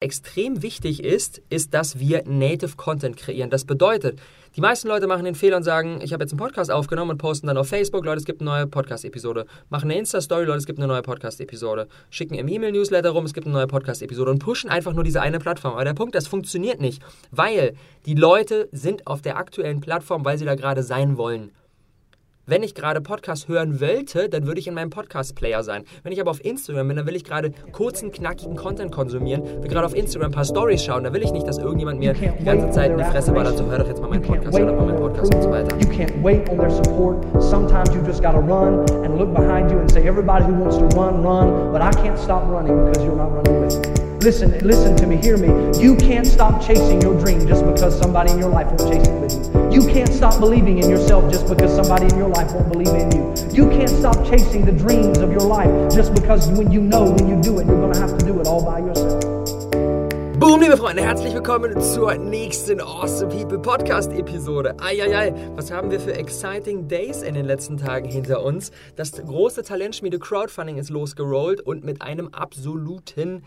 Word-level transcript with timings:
extrem 0.00 0.62
wichtig 0.62 1.04
ist, 1.04 1.42
ist, 1.50 1.74
dass 1.74 1.98
wir 1.98 2.24
Native 2.26 2.76
Content 2.76 3.18
kreieren. 3.18 3.50
Das 3.50 3.66
bedeutet, 3.66 4.18
die 4.56 4.62
meisten 4.62 4.88
Leute 4.88 5.06
machen 5.06 5.24
den 5.24 5.34
Fehler 5.34 5.58
und 5.58 5.62
sagen, 5.62 6.00
ich 6.02 6.14
habe 6.14 6.24
jetzt 6.24 6.32
einen 6.32 6.38
Podcast 6.38 6.70
aufgenommen 6.70 7.12
und 7.12 7.18
posten 7.18 7.46
dann 7.46 7.58
auf 7.58 7.68
Facebook, 7.68 8.04
Leute, 8.04 8.18
es 8.18 8.24
gibt 8.24 8.40
eine 8.40 8.50
neue 8.50 8.66
Podcast-Episode. 8.66 9.44
Machen 9.68 9.90
eine 9.90 10.00
Insta-Story, 10.00 10.46
Leute, 10.46 10.58
es 10.58 10.66
gibt 10.66 10.78
eine 10.78 10.88
neue 10.88 11.02
Podcast-Episode. 11.02 11.86
Schicken 12.08 12.34
im 12.34 12.48
E-Mail-Newsletter 12.48 13.10
rum, 13.10 13.26
es 13.26 13.34
gibt 13.34 13.46
eine 13.46 13.54
neue 13.54 13.66
Podcast-Episode 13.66 14.30
und 14.30 14.38
pushen 14.38 14.70
einfach 14.70 14.94
nur 14.94 15.04
diese 15.04 15.20
eine 15.20 15.38
Plattform. 15.38 15.74
Aber 15.74 15.84
der 15.84 15.94
Punkt, 15.94 16.14
das 16.14 16.26
funktioniert 16.26 16.80
nicht, 16.80 17.02
weil 17.30 17.74
die 18.06 18.14
Leute 18.14 18.68
sind 18.72 19.06
auf 19.06 19.20
der 19.20 19.36
aktuellen 19.36 19.80
Plattform, 19.80 20.24
weil 20.24 20.38
sie 20.38 20.46
da 20.46 20.54
gerade 20.54 20.82
sein 20.82 21.18
wollen. 21.18 21.52
Wenn 22.50 22.64
ich 22.64 22.74
gerade 22.74 23.00
Podcast 23.00 23.46
hören 23.46 23.80
wollte, 23.80 24.28
dann 24.28 24.44
würde 24.44 24.58
ich 24.58 24.66
in 24.66 24.74
meinem 24.74 24.90
Podcast-Player 24.90 25.62
sein. 25.62 25.84
Wenn 26.02 26.10
ich 26.10 26.20
aber 26.20 26.32
auf 26.32 26.44
Instagram 26.44 26.88
bin, 26.88 26.96
dann 26.96 27.06
will 27.06 27.14
ich 27.14 27.22
gerade 27.22 27.52
kurzen, 27.70 28.10
knackigen 28.10 28.56
Content 28.56 28.90
konsumieren, 28.90 29.44
will 29.62 29.70
gerade 29.70 29.86
auf 29.86 29.94
Instagram 29.94 30.30
ein 30.30 30.34
paar 30.34 30.44
Stories 30.44 30.82
schauen, 30.82 31.04
dann 31.04 31.14
will 31.14 31.22
ich 31.22 31.30
nicht, 31.30 31.46
dass 31.46 31.58
irgendjemand 31.58 32.00
mir 32.00 32.12
die 32.12 32.44
ganze 32.44 32.68
Zeit 32.70 32.90
in 32.90 32.98
die 32.98 33.04
Fresse 33.04 33.30
ballert, 33.30 33.56
so 33.56 33.66
hör 33.66 33.78
doch 33.78 33.86
jetzt 33.86 34.00
mal 34.00 34.10
meinen 34.10 34.22
Podcast, 34.22 34.58
hör 34.58 34.66
doch 34.66 34.74
mal 34.74 34.86
meinen 34.86 34.98
Podcast 34.98 35.32
und 35.32 35.42
so 35.42 35.50
weiter. 35.52 35.76
You 35.78 35.86
can't 35.90 36.24
wait 36.24 36.50
on 36.50 36.58
their 36.58 36.70
support. 36.70 37.24
Sometimes 37.40 37.94
you 37.94 38.02
just 38.04 38.20
gotta 38.20 38.40
run 38.40 38.80
and 39.04 39.16
look 39.16 39.32
behind 39.32 39.70
you 39.70 39.78
and 39.78 39.88
say, 39.88 40.04
everybody 40.08 40.44
who 40.44 40.54
wants 40.54 40.76
to 40.76 40.86
run, 40.98 41.22
run, 41.22 41.70
but 41.70 41.80
I 41.80 41.92
can't 42.02 42.18
stop 42.18 42.42
running 42.50 42.84
because 42.84 43.04
you're 43.04 43.14
not 43.14 43.30
running 43.30 43.64
with 43.64 44.00
me. 44.00 44.09
Listen, 44.22 44.50
listen 44.58 44.94
to 44.96 45.06
me, 45.06 45.16
hear 45.16 45.38
me. 45.38 45.48
You 45.80 45.96
can't 45.96 46.26
stop 46.26 46.60
chasing 46.60 47.00
your 47.00 47.18
dream 47.18 47.48
just 47.48 47.64
because 47.64 47.98
somebody 47.98 48.30
in 48.30 48.38
your 48.38 48.50
life 48.50 48.66
won't 48.66 48.92
chase 48.92 49.08
it 49.08 49.18
with 49.18 49.32
you. 49.32 49.80
You 49.80 49.88
can't 49.90 50.12
stop 50.12 50.38
believing 50.38 50.76
in 50.76 50.90
yourself 50.90 51.32
just 51.32 51.48
because 51.48 51.74
somebody 51.74 52.04
in 52.04 52.18
your 52.18 52.28
life 52.28 52.52
won't 52.52 52.70
believe 52.70 52.88
in 52.88 53.10
you. 53.12 53.34
You 53.50 53.70
can't 53.70 53.88
stop 53.88 54.22
chasing 54.28 54.66
the 54.66 54.72
dreams 54.72 55.16
of 55.20 55.30
your 55.30 55.40
life 55.40 55.70
just 55.94 56.12
because 56.12 56.48
when 56.48 56.70
you 56.70 56.82
know 56.82 57.10
when 57.10 57.30
you 57.30 57.40
do 57.40 57.60
it, 57.60 57.66
you're 57.66 57.80
going 57.80 57.94
to 57.94 57.98
have 57.98 58.18
to 58.18 58.26
do 58.26 58.38
it 58.38 58.46
all 58.46 58.62
by 58.62 58.80
yourself. 58.80 59.24
Boom, 60.38 60.60
liebe 60.60 60.76
Freunde, 60.76 61.02
herzlich 61.02 61.32
willkommen 61.32 61.80
zur 61.80 62.14
nächsten 62.16 62.82
Awesome 62.82 63.34
People 63.34 63.58
Podcast 63.58 64.12
Episode. 64.12 64.74
Eieiei, 64.80 65.32
was 65.56 65.70
haben 65.70 65.90
wir 65.90 65.98
für 65.98 66.12
exciting 66.12 66.88
Days 66.88 67.22
in 67.22 67.32
den 67.32 67.46
letzten 67.46 67.78
Tagen 67.78 68.10
hinter 68.10 68.42
uns? 68.42 68.70
Das 68.96 69.12
große 69.12 69.62
Talentschmiede 69.62 70.18
Crowdfunding 70.18 70.76
ist 70.76 70.90
losgerollt 70.90 71.62
und 71.62 71.84
mit 71.84 72.02
einem 72.02 72.28
absoluten 72.32 73.44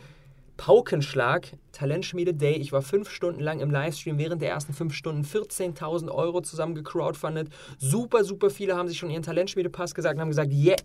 Paukenschlag, 0.57 1.57
Talentschmiede 1.71 2.33
Day. 2.33 2.55
Ich 2.55 2.71
war 2.71 2.81
fünf 2.81 3.09
Stunden 3.09 3.41
lang 3.41 3.59
im 3.59 3.71
Livestream, 3.71 4.17
während 4.17 4.41
der 4.41 4.49
ersten 4.49 4.73
fünf 4.73 4.93
Stunden 4.93 5.23
14.000 5.23 6.09
Euro 6.09 6.41
zusammen 6.41 6.75
gecrowdfundet. 6.75 7.49
Super, 7.79 8.23
super 8.23 8.49
viele 8.49 8.75
haben 8.75 8.87
sich 8.87 8.97
schon 8.97 9.09
ihren 9.09 9.23
Talentschmiede-Pass 9.23 9.95
gesagt 9.95 10.15
und 10.15 10.21
haben 10.21 10.29
gesagt, 10.29 10.51
yeah, 10.53 10.75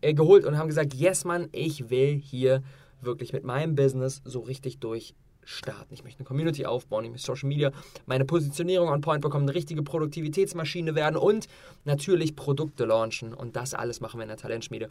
äh, 0.00 0.12
geholt 0.12 0.44
und 0.44 0.58
haben 0.58 0.68
gesagt, 0.68 0.94
yes, 0.94 1.24
Mann, 1.24 1.48
ich 1.52 1.88
will 1.90 2.18
hier 2.18 2.62
wirklich 3.00 3.32
mit 3.32 3.44
meinem 3.44 3.74
Business 3.74 4.22
so 4.24 4.40
richtig 4.40 4.78
durchstarten. 4.80 5.92
Ich 5.92 6.02
möchte 6.02 6.20
eine 6.20 6.26
Community 6.26 6.66
aufbauen, 6.66 7.04
ich 7.04 7.10
möchte 7.10 7.26
Social 7.26 7.48
Media, 7.48 7.70
meine 8.06 8.24
Positionierung 8.24 8.88
on 8.88 9.00
point 9.00 9.22
bekommen, 9.22 9.44
eine 9.44 9.54
richtige 9.54 9.82
Produktivitätsmaschine 9.82 10.94
werden 10.94 11.16
und 11.16 11.46
natürlich 11.84 12.34
Produkte 12.34 12.84
launchen. 12.84 13.32
Und 13.32 13.56
das 13.56 13.72
alles 13.72 14.00
machen 14.00 14.18
wir 14.18 14.24
in 14.24 14.28
der 14.28 14.36
Talentschmiede. 14.36 14.88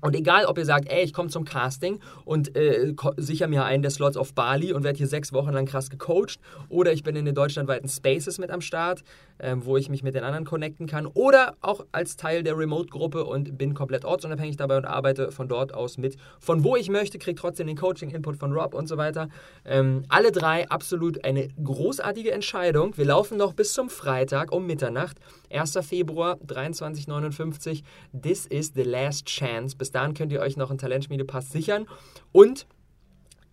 Und 0.00 0.16
egal, 0.16 0.46
ob 0.46 0.58
ihr 0.58 0.64
sagt, 0.64 0.90
ey, 0.90 1.02
ich 1.02 1.12
komme 1.12 1.28
zum 1.28 1.44
Casting 1.44 2.00
und 2.24 2.56
äh, 2.56 2.94
sicher 3.16 3.48
mir 3.48 3.64
einen 3.64 3.82
der 3.82 3.90
Slots 3.90 4.16
auf 4.16 4.34
Bali 4.34 4.72
und 4.72 4.84
werde 4.84 4.98
hier 4.98 5.06
sechs 5.06 5.32
Wochen 5.32 5.50
lang 5.50 5.66
krass 5.66 5.90
gecoacht, 5.90 6.38
oder 6.68 6.92
ich 6.92 7.02
bin 7.02 7.16
in 7.16 7.24
den 7.24 7.34
deutschlandweiten 7.34 7.88
Spaces 7.88 8.38
mit 8.38 8.50
am 8.50 8.60
Start, 8.60 9.02
ähm, 9.38 9.64
wo 9.64 9.76
ich 9.76 9.88
mich 9.88 10.02
mit 10.02 10.14
den 10.14 10.24
anderen 10.24 10.44
connecten 10.44 10.86
kann, 10.86 11.06
oder 11.06 11.54
auch 11.60 11.84
als 11.92 12.16
Teil 12.16 12.42
der 12.42 12.56
Remote-Gruppe 12.56 13.24
und 13.24 13.58
bin 13.58 13.74
komplett 13.74 14.04
ortsunabhängig 14.04 14.56
dabei 14.56 14.76
und 14.76 14.84
arbeite 14.84 15.32
von 15.32 15.48
dort 15.48 15.74
aus 15.74 15.98
mit, 15.98 16.16
von 16.38 16.64
wo 16.64 16.76
ich 16.76 16.88
möchte, 16.88 17.18
kriege 17.18 17.38
trotzdem 17.38 17.66
den 17.66 17.76
Coaching-Input 17.76 18.36
von 18.36 18.52
Rob 18.52 18.74
und 18.74 18.88
so 18.88 18.96
weiter. 18.96 19.28
Ähm, 19.64 20.04
alle 20.08 20.32
drei 20.32 20.68
absolut 20.68 21.24
eine 21.24 21.48
großartige 21.62 22.32
Entscheidung. 22.32 22.96
Wir 22.96 23.04
laufen 23.04 23.38
noch 23.38 23.52
bis 23.52 23.72
zum 23.72 23.90
Freitag 23.90 24.52
um 24.52 24.66
Mitternacht, 24.66 25.18
1. 25.50 25.78
Februar 25.82 26.38
2359. 26.46 27.82
This 28.12 28.46
is 28.46 28.72
the 28.74 28.82
last 28.82 29.26
chance. 29.26 29.76
Bis 29.76 29.90
dahin 29.90 30.14
könnt 30.14 30.32
ihr 30.32 30.40
euch 30.40 30.56
noch 30.56 30.70
einen 30.70 30.78
Talentschmiedepass 30.78 31.50
sichern 31.50 31.86
und 32.32 32.66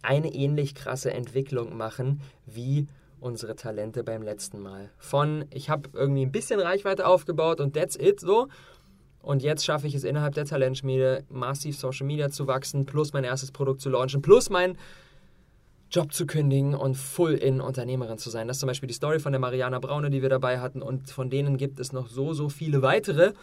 eine 0.02 0.34
ähnlich 0.34 0.75
krasse 0.75 1.12
Entwicklung 1.12 1.75
machen 1.75 2.22
wie 2.46 2.88
unsere 3.19 3.56
Talente 3.56 4.03
beim 4.03 4.22
letzten 4.22 4.59
Mal. 4.59 4.91
Von 4.97 5.46
ich 5.50 5.69
habe 5.69 5.90
irgendwie 5.94 6.22
ein 6.24 6.31
bisschen 6.31 6.59
Reichweite 6.59 7.07
aufgebaut 7.07 7.59
und 7.59 7.74
that's 7.74 7.96
it 7.96 8.19
so. 8.19 8.47
Und 9.22 9.44
jetzt 9.44 9.66
schaffe 9.66 9.88
ich 9.88 9.96
es 9.96 10.03
innerhalb 10.03 10.36
der 10.36 10.46
Talentschmiede 10.46 11.25
massiv 11.30 11.78
Social 11.78 12.06
Media 12.06 12.30
zu 12.30 12.47
wachsen, 12.47 12.86
plus 12.86 13.12
mein 13.12 13.24
erstes 13.24 13.52
Produkt 13.52 13.81
zu 13.81 13.90
launchen, 13.90 14.22
plus 14.22 14.50
mein 14.50 14.78
Job 15.92 16.14
zu 16.14 16.25
kündigen 16.25 16.75
und 16.75 16.96
Full-in-Unternehmerin 16.96 18.18
zu 18.18 18.30
sein. 18.30 18.48
Das 18.48 18.58
ist 18.58 18.62
zum 18.62 18.68
Beispiel 18.68 18.88
die 18.88 18.94
Story 18.94 19.20
von 19.20 19.31
der 19.31 19.40
Mariana 19.40 19.80
Braune, 19.80 20.09
die 20.09 20.22
wir 20.22 20.30
dabei 20.30 20.59
hatten. 20.59 20.81
Und 20.81 21.09
von 21.09 21.30
denen 21.30 21.58
gibt 21.58 21.80
es 21.80 21.94
noch 21.94 22.09
so, 22.09 22.34
so 22.34 22.50
viele 22.50 22.81
weitere. 22.81 23.34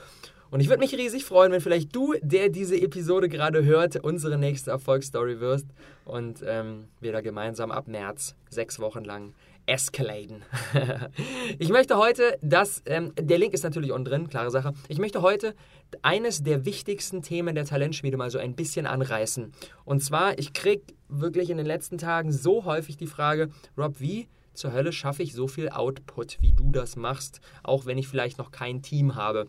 Und 0.51 0.61
ich 0.61 0.69
würde 0.69 0.81
mich 0.81 0.95
riesig 0.95 1.25
freuen, 1.25 1.51
wenn 1.53 1.61
vielleicht 1.61 1.95
du, 1.97 2.15
der 2.23 2.49
diese 2.49 2.81
Episode 2.81 3.29
gerade 3.29 3.65
hört, 3.65 3.97
unsere 3.97 4.39
nächste 4.39 4.71
Erfolgsstory 4.71 5.41
wirst 5.41 5.67
und 6.05 6.45
ähm, 6.47 6.85
wir 7.01 7.13
da 7.13 7.23
gemeinsam 7.23 7.73
ab 7.73 7.89
März 7.89 8.37
sechs 8.51 8.79
Wochen 8.79 9.03
lang 9.03 9.33
escalaten. 9.67 10.43
ich 11.59 11.69
möchte 11.71 11.97
heute, 11.97 12.39
das, 12.43 12.83
ähm, 12.87 13.13
der 13.19 13.39
Link 13.39 13.55
ist 13.55 13.65
natürlich 13.65 13.93
unten 13.93 14.05
drin, 14.05 14.29
klare 14.29 14.51
Sache. 14.51 14.73
Ich 14.89 14.99
möchte 14.99 15.23
heute 15.23 15.55
eines 16.03 16.43
der 16.43 16.65
wichtigsten 16.65 17.23
Themen 17.23 17.55
der 17.55 17.65
Talentschmiede 17.65 18.17
mal 18.17 18.31
so 18.31 18.39
ein 18.39 18.55
bisschen 18.55 18.87
anreißen. 18.87 19.53
Und 19.85 20.03
zwar, 20.03 20.39
ich 20.39 20.53
kriege 20.53 20.83
wirklich 21.09 21.51
in 21.51 21.57
den 21.57 21.67
letzten 21.67 21.99
Tagen 21.99 22.33
so 22.33 22.65
häufig 22.65 22.97
die 22.97 23.07
Frage, 23.07 23.51
Rob, 23.77 24.01
wie 24.01 24.29
zur 24.53 24.73
Hölle 24.73 24.93
schaffe 24.93 25.23
ich 25.23 25.35
so 25.35 25.49
viel 25.49 25.69
Output, 25.69 26.39
wie 26.41 26.53
du 26.53 26.71
das 26.71 26.97
machst, 26.97 27.41
auch 27.63 27.87
wenn 27.87 27.99
ich 27.99 28.09
vielleicht 28.09 28.39
noch 28.39 28.51
kein 28.51 28.83
Team 28.83 29.15
habe. 29.15 29.47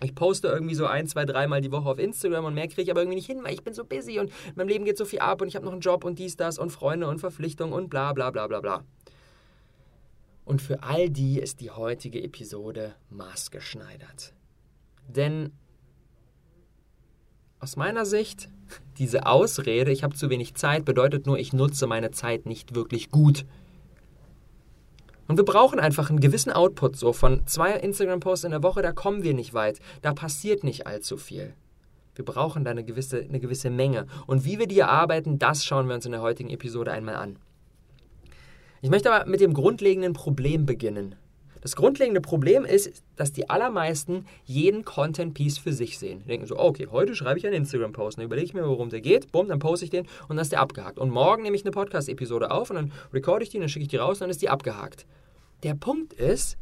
Ich 0.00 0.14
poste 0.14 0.46
irgendwie 0.46 0.76
so 0.76 0.86
ein, 0.86 1.08
zwei, 1.08 1.24
dreimal 1.24 1.60
die 1.60 1.72
Woche 1.72 1.88
auf 1.88 1.98
Instagram 1.98 2.44
und 2.44 2.54
mehr 2.54 2.68
kriege 2.68 2.82
ich 2.82 2.90
aber 2.90 3.00
irgendwie 3.00 3.16
nicht 3.16 3.26
hin, 3.26 3.40
weil 3.42 3.54
ich 3.54 3.64
bin 3.64 3.74
so 3.74 3.84
busy 3.84 4.20
und 4.20 4.30
in 4.46 4.54
meinem 4.54 4.68
Leben 4.68 4.84
geht 4.84 4.96
so 4.96 5.04
viel 5.04 5.18
ab 5.18 5.42
und 5.42 5.48
ich 5.48 5.56
habe 5.56 5.64
noch 5.64 5.72
einen 5.72 5.80
Job 5.80 6.04
und 6.04 6.18
dies, 6.18 6.36
das 6.36 6.58
und 6.58 6.70
Freunde 6.70 7.08
und 7.08 7.18
Verpflichtungen 7.18 7.72
und 7.72 7.88
bla 7.88 8.12
bla 8.12 8.30
bla 8.30 8.46
bla 8.46 8.60
bla. 8.60 8.84
Und 10.48 10.62
für 10.62 10.82
all 10.82 11.10
die 11.10 11.38
ist 11.38 11.60
die 11.60 11.70
heutige 11.70 12.22
Episode 12.22 12.94
maßgeschneidert. 13.10 14.32
Denn 15.06 15.52
aus 17.60 17.76
meiner 17.76 18.06
Sicht, 18.06 18.48
diese 18.96 19.26
Ausrede, 19.26 19.92
ich 19.92 20.04
habe 20.04 20.16
zu 20.16 20.30
wenig 20.30 20.54
Zeit, 20.54 20.86
bedeutet 20.86 21.26
nur, 21.26 21.38
ich 21.38 21.52
nutze 21.52 21.86
meine 21.86 22.12
Zeit 22.12 22.46
nicht 22.46 22.74
wirklich 22.74 23.10
gut. 23.10 23.44
Und 25.26 25.36
wir 25.36 25.44
brauchen 25.44 25.80
einfach 25.80 26.08
einen 26.08 26.20
gewissen 26.20 26.50
Output. 26.50 26.96
So 26.96 27.12
von 27.12 27.46
zwei 27.46 27.72
Instagram-Posts 27.74 28.44
in 28.44 28.52
der 28.52 28.62
Woche, 28.62 28.80
da 28.80 28.92
kommen 28.92 29.22
wir 29.22 29.34
nicht 29.34 29.52
weit. 29.52 29.80
Da 30.00 30.14
passiert 30.14 30.64
nicht 30.64 30.86
allzu 30.86 31.18
viel. 31.18 31.52
Wir 32.14 32.24
brauchen 32.24 32.64
da 32.64 32.70
eine 32.70 32.84
gewisse, 32.84 33.20
eine 33.20 33.38
gewisse 33.38 33.68
Menge. 33.68 34.06
Und 34.26 34.46
wie 34.46 34.58
wir 34.58 34.66
die 34.66 34.78
erarbeiten, 34.78 35.38
das 35.38 35.66
schauen 35.66 35.88
wir 35.88 35.94
uns 35.94 36.06
in 36.06 36.12
der 36.12 36.22
heutigen 36.22 36.48
Episode 36.48 36.90
einmal 36.90 37.16
an. 37.16 37.38
Ich 38.80 38.90
möchte 38.90 39.12
aber 39.12 39.28
mit 39.28 39.40
dem 39.40 39.54
grundlegenden 39.54 40.12
Problem 40.12 40.64
beginnen. 40.64 41.16
Das 41.60 41.74
grundlegende 41.74 42.20
Problem 42.20 42.64
ist, 42.64 43.02
dass 43.16 43.32
die 43.32 43.50
allermeisten 43.50 44.26
jeden 44.44 44.84
Content-Piece 44.84 45.58
für 45.58 45.72
sich 45.72 45.98
sehen. 45.98 46.20
Die 46.20 46.28
denken 46.28 46.46
so, 46.46 46.56
okay, 46.56 46.86
heute 46.88 47.16
schreibe 47.16 47.38
ich 47.38 47.46
einen 47.46 47.56
Instagram-Post, 47.56 48.18
dann 48.18 48.24
überlege 48.24 48.46
ich 48.46 48.54
mir, 48.54 48.68
worum 48.68 48.90
der 48.90 49.00
geht, 49.00 49.32
bumm, 49.32 49.48
dann 49.48 49.58
poste 49.58 49.84
ich 49.84 49.90
den 49.90 50.06
und 50.28 50.36
dann 50.36 50.38
ist 50.38 50.52
der 50.52 50.60
abgehakt. 50.60 50.98
Und 50.98 51.10
morgen 51.10 51.42
nehme 51.42 51.56
ich 51.56 51.64
eine 51.64 51.72
Podcast-Episode 51.72 52.52
auf 52.52 52.70
und 52.70 52.76
dann 52.76 52.92
recorde 53.12 53.42
ich 53.42 53.50
die, 53.50 53.58
dann 53.58 53.68
schicke 53.68 53.82
ich 53.82 53.88
die 53.88 53.96
raus 53.96 54.18
und 54.18 54.22
dann 54.22 54.30
ist 54.30 54.42
die 54.42 54.48
abgehakt. 54.48 55.06
Der 55.64 55.74
Punkt 55.74 56.12
ist, 56.12 56.56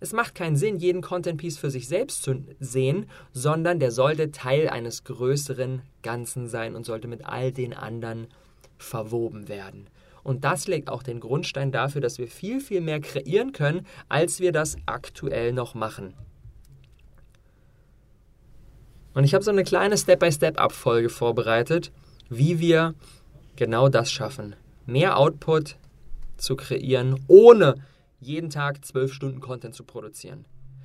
es 0.00 0.12
macht 0.12 0.34
keinen 0.34 0.56
Sinn, 0.56 0.76
jeden 0.76 1.00
Content-Piece 1.00 1.56
für 1.56 1.70
sich 1.70 1.88
selbst 1.88 2.22
zu 2.22 2.44
sehen, 2.60 3.06
sondern 3.32 3.80
der 3.80 3.90
sollte 3.90 4.30
Teil 4.30 4.68
eines 4.68 5.04
größeren 5.04 5.80
Ganzen 6.02 6.48
sein 6.48 6.76
und 6.76 6.84
sollte 6.84 7.08
mit 7.08 7.24
all 7.24 7.50
den 7.50 7.72
anderen 7.72 8.28
verwoben 8.76 9.48
werden. 9.48 9.88
Und 10.28 10.44
das 10.44 10.68
legt 10.68 10.90
auch 10.90 11.02
den 11.02 11.20
Grundstein 11.20 11.72
dafür, 11.72 12.02
dass 12.02 12.18
wir 12.18 12.28
viel, 12.28 12.60
viel 12.60 12.82
mehr 12.82 13.00
kreieren 13.00 13.52
können, 13.52 13.86
als 14.10 14.40
wir 14.40 14.52
das 14.52 14.76
aktuell 14.84 15.54
noch 15.54 15.74
machen. 15.74 16.12
Und 19.14 19.24
ich 19.24 19.32
habe 19.32 19.42
so 19.42 19.50
eine 19.50 19.64
kleine 19.64 19.96
Step-by-Step-Abfolge 19.96 21.08
vorbereitet, 21.08 21.92
wie 22.28 22.60
wir 22.60 22.94
genau 23.56 23.88
das 23.88 24.12
schaffen. 24.12 24.54
Mehr 24.84 25.16
Output 25.16 25.78
zu 26.36 26.56
kreieren, 26.56 27.24
ohne 27.26 27.76
jeden 28.20 28.50
Tag 28.50 28.84
zwölf 28.84 29.14
Stunden 29.14 29.40
Content 29.40 29.74
zu 29.74 29.82
produzieren. 29.82 30.44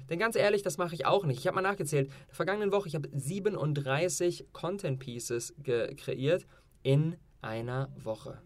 Denn 0.10 0.20
ganz 0.20 0.38
ehrlich, 0.38 0.62
das 0.62 0.78
mache 0.78 0.96
ich 0.96 1.06
auch 1.06 1.26
nicht. 1.26 1.40
Ich 1.40 1.48
habe 1.48 1.56
mal 1.56 1.62
nachgezählt. 1.62 2.08
In 2.08 2.14
der 2.28 2.36
vergangenen 2.36 2.72
Woche, 2.72 2.88
ich 2.88 2.96
habe 2.96 3.10
37 3.12 4.46
Content 4.54 5.00
Pieces 5.00 5.54
kreiert 5.98 6.46
in 6.82 7.18
einer 7.42 7.90
Woche. 8.02 8.42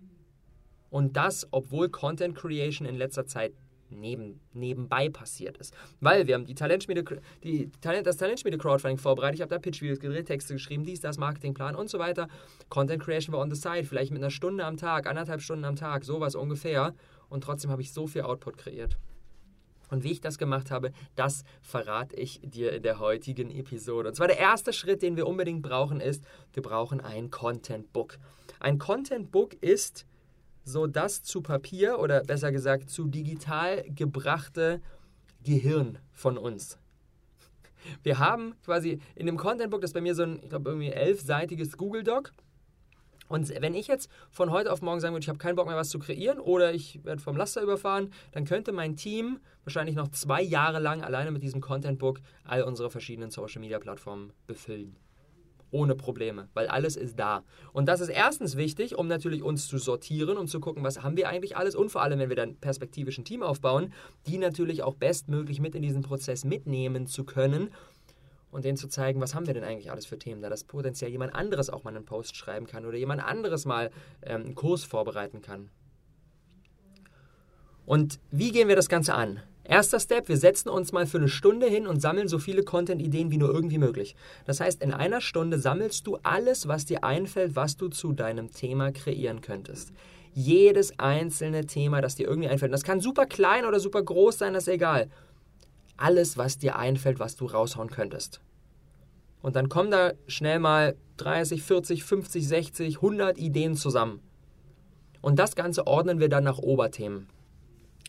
Und 0.90 1.18
das, 1.18 1.48
obwohl 1.52 1.90
Content 1.90 2.36
Creation 2.36 2.88
in 2.88 2.96
letzter 2.96 3.26
Zeit 3.26 3.54
neben, 3.90 4.40
nebenbei 4.54 5.10
passiert 5.10 5.58
ist. 5.58 5.74
Weil 6.00 6.28
wir 6.28 6.36
haben 6.36 6.46
die 6.46 6.56
Talentschmiede, 6.56 7.04
die 7.44 7.72
Talent, 7.82 8.08
das 8.08 8.18
Talentschmiede 8.18 8.58
Crowdfunding 8.58 8.98
vorbereitet, 8.98 9.36
ich 9.36 9.42
habe 9.42 9.50
da 9.50 9.60
Pitch-Videos 9.60 10.00
gedreht, 10.00 10.28
Texte 10.28 10.54
geschrieben, 10.54 10.84
dies, 10.84 11.00
das, 11.00 11.18
Marketingplan 11.18 11.76
und 11.76 11.90
so 11.90 12.00
weiter. 12.00 12.28
Content 12.70 13.02
Creation 13.02 13.34
war 13.34 13.42
on 13.42 13.54
the 13.54 13.60
side, 13.60 13.86
vielleicht 13.86 14.12
mit 14.12 14.22
einer 14.22 14.32
Stunde 14.32 14.66
am 14.66 14.78
Tag, 14.78 15.08
anderthalb 15.08 15.42
Stunden 15.42 15.66
am 15.66 15.76
Tag, 15.76 16.04
sowas 16.04 16.36
ungefähr. 16.36 16.94
Und 17.30 17.44
trotzdem 17.44 17.72
habe 17.72 17.82
ich 17.82 17.94
so 17.94 18.08
viel 18.08 18.22
Output 18.22 18.58
kreiert. 18.58 18.98
Und 19.90 20.04
wie 20.04 20.12
ich 20.12 20.20
das 20.20 20.38
gemacht 20.38 20.70
habe, 20.70 20.92
das 21.16 21.44
verrate 21.62 22.16
ich 22.18 22.42
dir 22.44 22.74
in 22.74 22.84
der 22.84 23.00
heutigen 23.00 23.50
Episode. 23.50 24.10
Und 24.10 24.16
zwar 24.16 24.28
der 24.28 24.38
erste 24.38 24.74
Schritt, 24.74 25.02
den 25.02 25.16
wir 25.16 25.28
unbedingt 25.28 25.62
brauchen, 25.62 26.02
ist, 26.02 26.26
wir 26.52 26.62
brauchen 26.62 27.00
ein 27.00 27.32
Content 27.32 27.94
Book. 27.94 28.18
Ein 28.60 28.80
Content 28.80 29.32
Book 29.32 29.54
ist 29.62 30.06
so 30.68 30.86
das 30.86 31.24
zu 31.24 31.42
Papier 31.42 32.00
oder 32.00 32.24
besser 32.24 32.52
gesagt 32.52 32.90
zu 32.90 33.08
digital 33.08 33.84
gebrachte 33.90 34.82
Gehirn 35.44 36.00
von 36.12 36.38
uns. 36.38 36.78
Wir 38.04 38.20
haben 38.20 38.56
quasi 38.66 39.00
in 39.16 39.28
dem 39.28 39.38
Content 39.38 39.72
Book, 39.72 39.82
das 39.82 39.92
ist 39.92 39.94
bei 39.94 40.02
mir 40.02 40.14
so 40.14 40.24
ein, 40.24 40.40
ich 40.44 40.50
glaube, 40.50 40.70
irgendwie 40.70 40.90
elfseitiges 40.90 41.78
Google 41.78 42.04
Doc. 42.04 42.34
Und 43.30 43.50
wenn 43.62 43.76
ich 43.76 43.88
jetzt 43.88 44.10
von 44.30 44.52
heute 44.52 44.72
auf 44.72 44.82
morgen 44.82 45.00
sagen 45.00 45.14
würde, 45.14 45.24
ich 45.24 45.30
habe 45.30 45.38
keinen 45.38 45.56
Bock 45.56 45.68
mehr, 45.68 45.76
was 45.76 45.90
zu 45.90 46.00
kreieren 46.00 46.40
oder 46.40 46.74
ich 46.74 47.04
werde 47.04 47.22
vom 47.22 47.36
Laster 47.36 47.62
überfahren, 47.62 48.12
dann 48.32 48.46
könnte 48.46 48.72
mein 48.72 48.96
Team 48.96 49.40
wahrscheinlich 49.64 49.96
noch 49.96 50.10
zwei 50.10 50.42
Jahre 50.42 50.80
lang 50.80 51.04
alleine 51.04 51.32
mit 51.32 51.44
diesem 51.44 51.62
Content 51.62 52.00
Book 52.00 52.20
all 52.46 52.64
unsere 52.64 52.90
verschiedenen 52.90 53.32
Social 53.32 53.62
Media 53.62 53.80
Plattformen 53.80 54.32
befüllen. 54.48 54.96
Ohne 55.70 55.96
Probleme, 55.96 56.48
weil 56.54 56.68
alles 56.68 56.96
ist 56.96 57.20
da. 57.20 57.44
Und 57.74 57.88
das 57.88 58.00
ist 58.00 58.10
erstens 58.10 58.56
wichtig, 58.56 58.98
um 58.98 59.08
natürlich 59.08 59.44
uns 59.44 59.68
zu 59.68 59.78
sortieren 59.78 60.38
und 60.38 60.48
zu 60.48 60.60
gucken, 60.60 60.84
was 60.84 61.04
haben 61.04 61.18
wir 61.18 61.28
eigentlich 61.28 61.58
alles 61.58 61.76
und 61.76 61.90
vor 61.90 62.02
allem, 62.02 62.20
wenn 62.20 62.30
wir 62.30 62.38
dann 62.38 62.56
perspektivisch 62.56 63.18
ein 63.18 63.26
Team 63.26 63.44
aufbauen, 63.44 63.94
die 64.28 64.38
natürlich 64.38 64.84
auch 64.84 64.96
bestmöglich 64.96 65.60
mit 65.60 65.76
in 65.76 65.82
diesen 65.82 66.04
Prozess 66.04 66.46
mitnehmen 66.46 67.06
zu 67.06 67.26
können 67.26 67.70
und 68.50 68.66
denen 68.66 68.78
zu 68.78 68.88
zeigen, 68.88 69.20
was 69.20 69.36
haben 69.36 69.46
wir 69.46 69.54
denn 69.54 69.64
eigentlich 69.64 69.92
alles 69.92 70.06
für 70.06 70.18
Themen, 70.18 70.42
da 70.42 70.50
das 70.50 70.64
potenziell 70.64 71.12
jemand 71.12 71.36
anderes 71.36 71.70
auch 71.70 71.84
mal 71.84 71.96
einen 71.96 72.06
Post 72.06 72.36
schreiben 72.38 72.66
kann 72.66 72.86
oder 72.86 72.98
jemand 72.98 73.24
anderes 73.24 73.66
mal 73.66 73.92
ähm, 74.24 74.44
einen 74.46 74.56
Kurs 74.56 74.84
vorbereiten 74.84 75.42
kann. 75.42 75.70
Und 77.86 78.20
wie 78.32 78.52
gehen 78.52 78.68
wir 78.68 78.76
das 78.76 78.90
Ganze 78.90 79.14
an? 79.14 79.42
Erster 79.68 80.00
Step, 80.00 80.30
wir 80.30 80.38
setzen 80.38 80.70
uns 80.70 80.92
mal 80.92 81.06
für 81.06 81.18
eine 81.18 81.28
Stunde 81.28 81.68
hin 81.68 81.88
und 81.88 82.02
sammeln 82.02 82.28
so 82.28 82.40
viele 82.40 82.64
Content-Ideen 82.64 83.32
wie 83.32 83.38
nur 83.38 83.54
irgendwie 83.54 83.78
möglich. 83.78 84.16
Das 84.46 84.60
heißt, 84.60 84.82
in 84.82 84.94
einer 84.94 85.22
Stunde 85.22 85.60
sammelst 85.60 86.08
du 86.08 86.18
alles, 86.24 86.68
was 86.68 86.86
dir 86.86 87.04
einfällt, 87.04 87.56
was 87.56 87.78
du 87.78 87.90
zu 87.90 88.14
deinem 88.14 88.52
Thema 88.52 88.92
kreieren 88.92 89.42
könntest. 89.42 89.92
Jedes 90.34 90.98
einzelne 91.00 91.66
Thema, 91.66 92.02
das 92.02 92.16
dir 92.16 92.28
irgendwie 92.28 92.50
einfällt. 92.50 92.72
Das 92.72 92.84
kann 92.84 93.02
super 93.02 93.26
klein 93.26 93.66
oder 93.66 93.80
super 93.80 94.02
groß 94.02 94.38
sein, 94.38 94.54
das 94.54 94.68
ist 94.68 94.74
egal 94.74 95.10
alles, 95.98 96.38
was 96.38 96.58
dir 96.58 96.78
einfällt, 96.78 97.20
was 97.20 97.36
du 97.36 97.46
raushauen 97.46 97.90
könntest. 97.90 98.40
Und 99.42 99.56
dann 99.56 99.70
kommen 99.70 99.92
da 99.92 100.14
schnell 100.28 100.60
mal 100.60 100.96
30, 101.18 101.64
40, 101.64 102.04
50, 102.04 102.48
60, 102.48 102.96
100 102.98 103.38
Ideen 103.38 103.76
zusammen. 103.76 104.22
Und 105.22 105.40
das 105.40 105.56
Ganze 105.56 105.88
ordnen 105.88 106.20
wir 106.20 106.30
dann 106.30 106.44
nach 106.44 106.60
Oberthemen. 106.60 107.28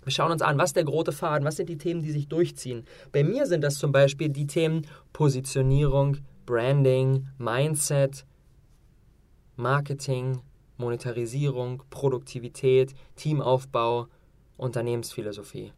Wir 0.05 0.13
schauen 0.13 0.33
uns 0.33 0.43
an, 0.43 0.59
was 0.59 0.73
der 0.73 0.85
große 0.85 1.13
Faden, 1.13 1.47
was 1.47 1.57
sind 1.57 1.69
die 1.69 1.79
Themen, 1.79 2.03
die 2.03 2.13
sich 2.13 2.29
durchziehen. 2.29 2.85
Bei 3.13 3.25
mir 3.25 3.47
sind 3.47 3.63
das 3.63 3.77
zum 3.77 3.93
Beispiel 3.93 4.29
die 4.29 4.47
Themen 4.47 4.87
Positionierung, 5.13 6.19
Branding, 6.47 7.29
Mindset, 7.39 8.25
Marketing, 9.57 10.41
Monetarisierung, 10.77 11.83
Produktivität, 11.91 12.95
Teamaufbau, 13.17 14.07
Unternehmensphilosophie. 14.57 15.73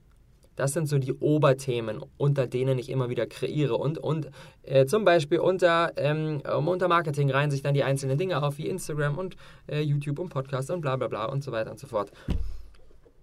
Das 0.56 0.74
sind 0.74 0.86
so 0.86 0.98
die 0.98 1.14
Oberthemen, 1.14 2.02
unter 2.18 2.46
denen 2.46 2.78
ich 2.78 2.90
immer 2.90 3.08
wieder 3.08 3.26
kreiere. 3.26 3.76
Und, 3.76 3.96
und 3.96 4.30
äh, 4.62 4.84
zum 4.84 5.06
Beispiel 5.06 5.38
unter, 5.38 5.92
ähm, 5.96 6.42
unter 6.44 6.86
Marketing 6.86 7.30
reihen 7.30 7.50
sich 7.50 7.62
dann 7.62 7.72
die 7.72 7.82
einzelnen 7.82 8.18
Dinge 8.18 8.42
auf, 8.42 8.58
wie 8.58 8.68
Instagram 8.68 9.16
und 9.16 9.36
äh, 9.68 9.80
YouTube 9.80 10.18
und 10.18 10.28
Podcast 10.28 10.70
und 10.70 10.82
bla 10.82 10.96
bla 10.96 11.08
bla 11.08 11.24
und 11.24 11.42
so 11.42 11.50
weiter 11.50 11.70
und 11.70 11.78
so 11.78 11.86
fort. 11.86 12.12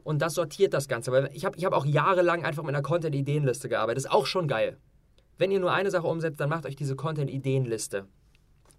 Und 0.07 0.21
das 0.21 0.35
sortiert 0.35 0.73
das 0.73 0.87
Ganze. 0.87 1.11
Weil 1.11 1.29
ich 1.33 1.43
habe 1.43 1.57
ich 1.57 1.65
hab 1.65 1.73
auch 1.73 1.85
jahrelang 1.85 2.45
einfach 2.45 2.63
mit 2.63 2.73
einer 2.73 2.81
Content-Ideenliste 2.81 3.67
gearbeitet. 3.67 4.05
Ist 4.05 4.09
auch 4.09 4.25
schon 4.25 4.47
geil. 4.47 4.77
Wenn 5.37 5.51
ihr 5.51 5.59
nur 5.59 5.73
eine 5.73 5.91
Sache 5.91 6.07
umsetzt, 6.07 6.39
dann 6.39 6.47
macht 6.47 6.65
euch 6.65 6.77
diese 6.77 6.95
Content-Ideenliste. 6.95 8.05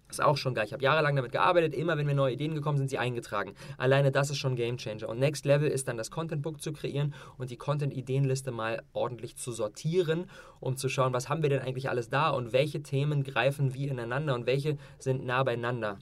Ist 0.09 0.23
auch 0.23 0.37
schon 0.37 0.55
geil. 0.55 0.65
Ich 0.65 0.73
habe 0.73 0.81
jahrelang 0.81 1.15
damit 1.15 1.31
gearbeitet. 1.31 1.75
Immer 1.75 1.99
wenn 1.99 2.07
mir 2.07 2.15
neue 2.15 2.33
Ideen 2.33 2.55
gekommen 2.55 2.79
sind, 2.79 2.89
sie 2.89 2.97
eingetragen. 2.97 3.53
Alleine 3.77 4.11
das 4.11 4.31
ist 4.31 4.37
schon 4.37 4.55
Game 4.55 4.77
Changer. 4.77 5.07
Und 5.07 5.19
Next 5.19 5.45
Level 5.45 5.69
ist 5.69 5.87
dann 5.87 5.97
das 5.97 6.09
Content 6.09 6.41
Book 6.41 6.63
zu 6.63 6.73
kreieren 6.73 7.13
und 7.37 7.51
die 7.51 7.57
Content 7.57 7.93
Ideenliste 7.93 8.49
mal 8.49 8.81
ordentlich 8.93 9.37
zu 9.37 9.51
sortieren, 9.51 10.25
um 10.59 10.77
zu 10.77 10.89
schauen, 10.89 11.13
was 11.13 11.29
haben 11.29 11.43
wir 11.43 11.51
denn 11.51 11.61
eigentlich 11.61 11.91
alles 11.91 12.09
da 12.09 12.31
und 12.31 12.53
welche 12.53 12.81
Themen 12.81 13.23
greifen 13.23 13.75
wie 13.75 13.87
ineinander 13.87 14.33
und 14.33 14.47
welche 14.47 14.79
sind 14.97 15.23
nah 15.27 15.43
beieinander. 15.43 15.99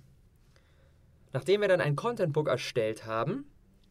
Nachdem 1.34 1.60
wir 1.60 1.68
dann 1.68 1.82
ein 1.82 1.98
Content 1.98 2.32
Book 2.32 2.48
erstellt 2.48 3.06
haben, 3.06 3.44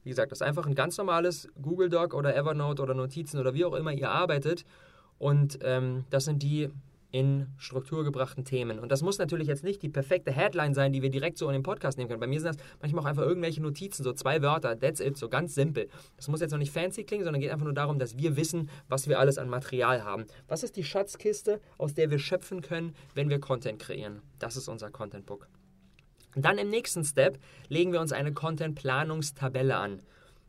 wie 0.07 0.11
gesagt, 0.11 0.31
das 0.31 0.41
ist 0.41 0.47
einfach 0.47 0.67
ein 0.67 0.77
ganz 0.77 0.97
normales 0.99 1.49
Google 1.61 1.89
Doc 1.89 2.15
oder 2.15 2.37
Evernote 2.37 2.81
oder 2.81 2.95
Notizen 2.95 3.41
oder 3.41 3.55
wie 3.55 3.65
auch 3.65 3.75
immer 3.75 3.93
ihr 3.93 4.09
arbeitet. 4.09 4.65
Und 5.19 5.59
ähm, 5.63 6.05
das 6.11 6.27
sind 6.27 6.45
die 6.45 6.71
in 7.11 7.49
Struktur 7.57 8.05
gebrachten 8.05 8.45
Themen. 8.45 8.79
Und 8.79 8.93
das 8.93 9.03
muss 9.03 9.19
natürlich 9.19 9.49
jetzt 9.49 9.65
nicht 9.65 9.83
die 9.83 9.89
perfekte 9.89 10.31
Headline 10.31 10.75
sein, 10.75 10.93
die 10.93 11.03
wir 11.03 11.11
direkt 11.11 11.39
so 11.39 11.49
in 11.49 11.55
den 11.55 11.65
Podcast 11.65 11.99
nehmen 11.99 12.09
können. 12.09 12.21
Bei 12.21 12.29
mir 12.29 12.41
sind 12.41 12.55
das 12.55 12.65
manchmal 12.81 13.03
auch 13.03 13.09
einfach 13.09 13.25
irgendwelche 13.25 13.61
Notizen, 13.61 14.05
so 14.05 14.13
zwei 14.13 14.43
Wörter, 14.43 14.79
that's 14.79 15.01
it, 15.01 15.17
so 15.17 15.29
ganz 15.29 15.57
simpel. 15.57 15.89
Das 16.17 16.29
muss 16.29 16.41
jetzt 16.41 16.53
noch 16.53 16.59
nicht 16.59 16.73
fancy 16.73 17.03
klingen, 17.03 17.25
sondern 17.25 17.41
geht 17.41 17.51
einfach 17.51 17.65
nur 17.65 17.75
darum, 17.75 17.99
dass 17.99 18.17
wir 18.17 18.37
wissen, 18.37 18.71
was 18.89 19.09
wir 19.09 19.19
alles 19.19 19.39
an 19.39 19.49
Material 19.49 20.05
haben. 20.05 20.27
Was 20.47 20.63
ist 20.63 20.77
die 20.77 20.85
Schatzkiste, 20.85 21.61
aus 21.79 21.95
der 21.95 22.13
wir 22.13 22.21
schöpfen 22.21 22.61
können, 22.61 22.95
wenn 23.15 23.29
wir 23.29 23.41
Content 23.41 23.81
kreieren? 23.81 24.23
Das 24.39 24.57
ist 24.57 24.69
unser 24.69 24.91
Content 24.91 25.27
Book. 25.27 25.49
Dann 26.37 26.59
im 26.59 26.69
nächsten 26.69 27.03
Step 27.03 27.39
legen 27.69 27.93
wir 27.93 28.01
uns 28.01 28.13
eine 28.13 28.33
Content-Planungstabelle 28.33 29.77
an. 29.77 30.03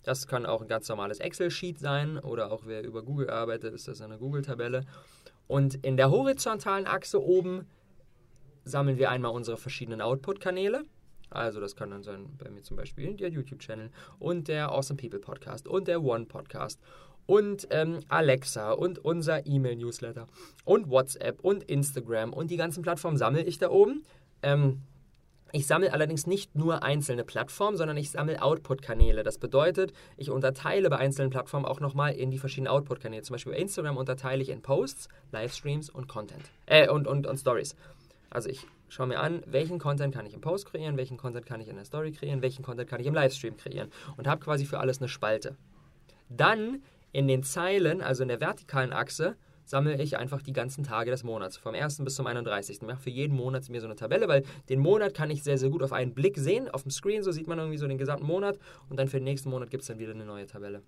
Das 0.03 0.27
kann 0.27 0.45
auch 0.45 0.61
ein 0.61 0.67
ganz 0.67 0.87
normales 0.89 1.19
Excel-Sheet 1.19 1.79
sein 1.79 2.19
oder 2.19 2.51
auch 2.51 2.63
wer 2.65 2.83
über 2.83 3.03
Google 3.03 3.29
arbeitet, 3.29 3.73
ist 3.73 3.87
das 3.87 4.01
eine 4.01 4.17
Google-Tabelle. 4.17 4.85
Und 5.47 5.75
in 5.85 5.97
der 5.97 6.11
horizontalen 6.11 6.87
Achse 6.87 7.23
oben 7.23 7.65
sammeln 8.65 8.97
wir 8.97 9.09
einmal 9.09 9.31
unsere 9.31 9.57
verschiedenen 9.57 10.01
Output-Kanäle. 10.01 10.83
Also 11.29 11.59
das 11.59 11.75
kann 11.75 11.91
dann 11.91 12.03
sein 12.03 12.29
bei 12.37 12.49
mir 12.49 12.61
zum 12.63 12.77
Beispiel 12.77 13.15
der 13.15 13.29
YouTube-Channel 13.29 13.89
und 14.19 14.47
der 14.47 14.71
Awesome 14.71 14.97
People 14.97 15.19
Podcast 15.19 15.67
und 15.67 15.87
der 15.87 16.03
One 16.03 16.25
Podcast 16.25 16.79
und 17.25 17.67
ähm, 17.71 17.99
Alexa 18.07 18.71
und 18.71 18.99
unser 18.99 19.45
E-Mail-Newsletter 19.45 20.27
und 20.63 20.89
WhatsApp 20.89 21.41
und 21.41 21.63
Instagram 21.63 22.33
und 22.33 22.49
die 22.49 22.57
ganzen 22.57 22.81
Plattformen 22.81 23.17
sammle 23.17 23.43
ich 23.43 23.57
da 23.57 23.69
oben. 23.69 24.03
Ähm, 24.41 24.83
ich 25.51 25.65
sammle 25.65 25.93
allerdings 25.93 26.27
nicht 26.27 26.55
nur 26.55 26.83
einzelne 26.83 27.23
Plattformen, 27.23 27.77
sondern 27.77 27.97
ich 27.97 28.11
sammle 28.11 28.41
Output-Kanäle. 28.41 29.23
Das 29.23 29.37
bedeutet, 29.37 29.93
ich 30.17 30.29
unterteile 30.29 30.89
bei 30.89 30.97
einzelnen 30.97 31.29
Plattformen 31.29 31.65
auch 31.65 31.79
nochmal 31.79 32.13
in 32.13 32.31
die 32.31 32.37
verschiedenen 32.37 32.67
Output-Kanäle. 32.67 33.23
Zum 33.23 33.33
Beispiel 33.33 33.53
bei 33.53 33.59
Instagram 33.59 33.97
unterteile 33.97 34.41
ich 34.41 34.49
in 34.49 34.61
Posts, 34.61 35.07
Livestreams 35.31 35.89
und 35.89 36.07
Content. 36.07 36.43
Äh, 36.65 36.89
und, 36.89 37.07
und, 37.07 37.27
und 37.27 37.37
Stories. 37.37 37.75
Also 38.29 38.49
ich 38.49 38.67
schaue 38.89 39.07
mir 39.07 39.19
an, 39.19 39.41
welchen 39.45 39.79
Content 39.79 40.13
kann 40.13 40.25
ich 40.25 40.33
im 40.33 40.41
Post 40.41 40.65
kreieren, 40.65 40.97
welchen 40.97 41.17
Content 41.17 41.45
kann 41.45 41.61
ich 41.61 41.69
in 41.69 41.75
der 41.75 41.85
Story 41.85 42.11
kreieren, 42.11 42.41
welchen 42.41 42.63
Content 42.63 42.89
kann 42.89 42.99
ich 42.99 43.07
im 43.07 43.13
Livestream 43.13 43.55
kreieren. 43.57 43.89
Und 44.17 44.27
habe 44.27 44.43
quasi 44.43 44.65
für 44.65 44.79
alles 44.79 44.99
eine 44.99 45.07
Spalte. 45.07 45.55
Dann 46.29 46.83
in 47.13 47.27
den 47.27 47.43
Zeilen, 47.43 48.01
also 48.01 48.23
in 48.23 48.29
der 48.29 48.41
vertikalen 48.41 48.91
Achse, 48.91 49.35
sammle 49.67 50.01
ich 50.01 50.17
einfach 50.17 50.41
die 50.41 50.53
ganzen 50.53 50.83
Tage 50.83 51.11
des 51.11 51.23
Monats, 51.23 51.57
vom 51.57 51.75
1. 51.75 52.03
bis 52.03 52.15
zum 52.15 52.25
31. 52.25 52.77
Ich 52.77 52.81
mache 52.81 53.01
für 53.01 53.09
jeden 53.09 53.35
Monat 53.35 53.69
mir 53.69 53.81
so 53.81 53.87
eine 53.87 53.95
Tabelle, 53.95 54.27
weil 54.27 54.43
den 54.69 54.79
Monat 54.79 55.13
kann 55.13 55.29
ich 55.29 55.43
sehr, 55.43 55.57
sehr 55.57 55.69
gut 55.69 55.83
auf 55.83 55.91
einen 55.91 56.13
Blick 56.13 56.37
sehen. 56.37 56.69
Auf 56.69 56.83
dem 56.83 56.91
Screen, 56.91 57.21
so 57.21 57.31
sieht 57.31 57.47
man 57.47 57.59
irgendwie 57.59 57.77
so 57.77 57.87
den 57.87 57.97
gesamten 57.97 58.25
Monat 58.25 58.57
und 58.89 58.97
dann 58.97 59.09
für 59.09 59.17
den 59.17 59.25
nächsten 59.25 59.49
Monat 59.49 59.69
gibt 59.69 59.81
es 59.81 59.87
dann 59.87 59.99
wieder 59.99 60.13
eine 60.13 60.25
neue 60.25 60.47
Tabelle. 60.47 60.81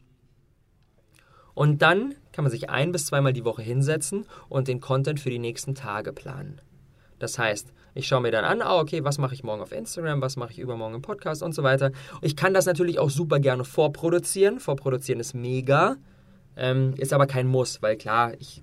Und 1.53 1.81
dann 1.81 2.15
kann 2.31 2.45
man 2.45 2.51
sich 2.51 2.69
ein 2.69 2.93
bis 2.93 3.07
zweimal 3.07 3.33
die 3.33 3.43
Woche 3.43 3.62
hinsetzen 3.62 4.25
und 4.48 4.69
den 4.69 4.79
Content 4.79 5.19
für 5.19 5.29
die 5.29 5.39
nächsten 5.39 5.75
Tage 5.75 6.13
planen. 6.13 6.62
Das 7.19 7.38
heißt, 7.38 7.74
ich 7.95 8.07
schaue 8.07 8.21
mir 8.21 8.31
dann 8.31 8.45
an, 8.45 8.62
ah, 8.62 8.79
okay, 8.79 9.03
was 9.03 9.17
mache 9.17 9.33
ich 9.33 9.43
morgen 9.43 9.62
auf 9.62 9.74
Instagram, 9.74 10.21
was 10.21 10.38
mache 10.38 10.53
ich 10.53 10.59
übermorgen 10.59 10.95
im 10.95 11.01
Podcast 11.01 11.43
und 11.43 11.53
so 11.53 11.63
weiter. 11.63 11.91
Ich 12.21 12.38
kann 12.38 12.53
das 12.53 12.65
natürlich 12.65 12.98
auch 12.98 13.09
super 13.09 13.39
gerne 13.39 13.65
vorproduzieren. 13.65 14.62
Vorproduzieren 14.62 15.19
ist 15.19 15.33
mega, 15.33 15.98
ähm, 16.55 16.93
ist 16.95 17.12
aber 17.12 17.27
kein 17.27 17.48
Muss, 17.48 17.81
weil 17.81 17.98
klar, 17.98 18.33
ich 18.39 18.62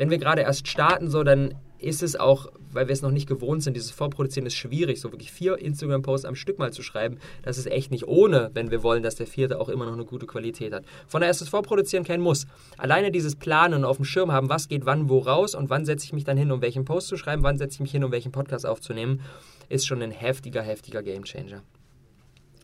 wenn 0.00 0.08
wir 0.08 0.16
gerade 0.16 0.40
erst 0.40 0.66
starten, 0.66 1.10
so, 1.10 1.24
dann 1.24 1.54
ist 1.78 2.02
es 2.02 2.16
auch, 2.16 2.50
weil 2.72 2.88
wir 2.88 2.94
es 2.94 3.02
noch 3.02 3.10
nicht 3.10 3.28
gewohnt 3.28 3.62
sind, 3.62 3.74
dieses 3.74 3.90
Vorproduzieren 3.90 4.46
ist 4.46 4.54
schwierig, 4.54 4.98
so 4.98 5.12
wirklich 5.12 5.30
vier 5.30 5.58
Instagram-Posts 5.58 6.24
am 6.24 6.36
Stück 6.36 6.58
mal 6.58 6.72
zu 6.72 6.82
schreiben. 6.82 7.18
Das 7.42 7.58
ist 7.58 7.66
echt 7.66 7.90
nicht 7.90 8.08
ohne, 8.08 8.50
wenn 8.54 8.70
wir 8.70 8.82
wollen, 8.82 9.02
dass 9.02 9.16
der 9.16 9.26
vierte 9.26 9.60
auch 9.60 9.68
immer 9.68 9.84
noch 9.84 9.92
eine 9.92 10.06
gute 10.06 10.24
Qualität 10.24 10.72
hat. 10.72 10.86
Von 11.06 11.20
daher 11.20 11.30
ist 11.30 11.42
das 11.42 11.50
Vorproduzieren 11.50 12.06
kein 12.06 12.22
Muss. 12.22 12.46
Alleine 12.78 13.10
dieses 13.10 13.36
Planen 13.36 13.74
und 13.74 13.84
auf 13.84 13.96
dem 13.96 14.06
Schirm 14.06 14.32
haben, 14.32 14.48
was 14.48 14.68
geht 14.68 14.86
wann 14.86 15.10
wo 15.10 15.18
raus 15.18 15.54
und 15.54 15.68
wann 15.68 15.84
setze 15.84 16.06
ich 16.06 16.14
mich 16.14 16.24
dann 16.24 16.38
hin, 16.38 16.50
um 16.50 16.62
welchen 16.62 16.86
Post 16.86 17.08
zu 17.08 17.18
schreiben, 17.18 17.42
wann 17.42 17.58
setze 17.58 17.74
ich 17.74 17.80
mich 17.80 17.92
hin, 17.92 18.02
um 18.02 18.10
welchen 18.10 18.32
Podcast 18.32 18.64
aufzunehmen, 18.64 19.20
ist 19.68 19.86
schon 19.86 20.00
ein 20.00 20.12
heftiger, 20.12 20.62
heftiger 20.62 21.02
Gamechanger. 21.02 21.62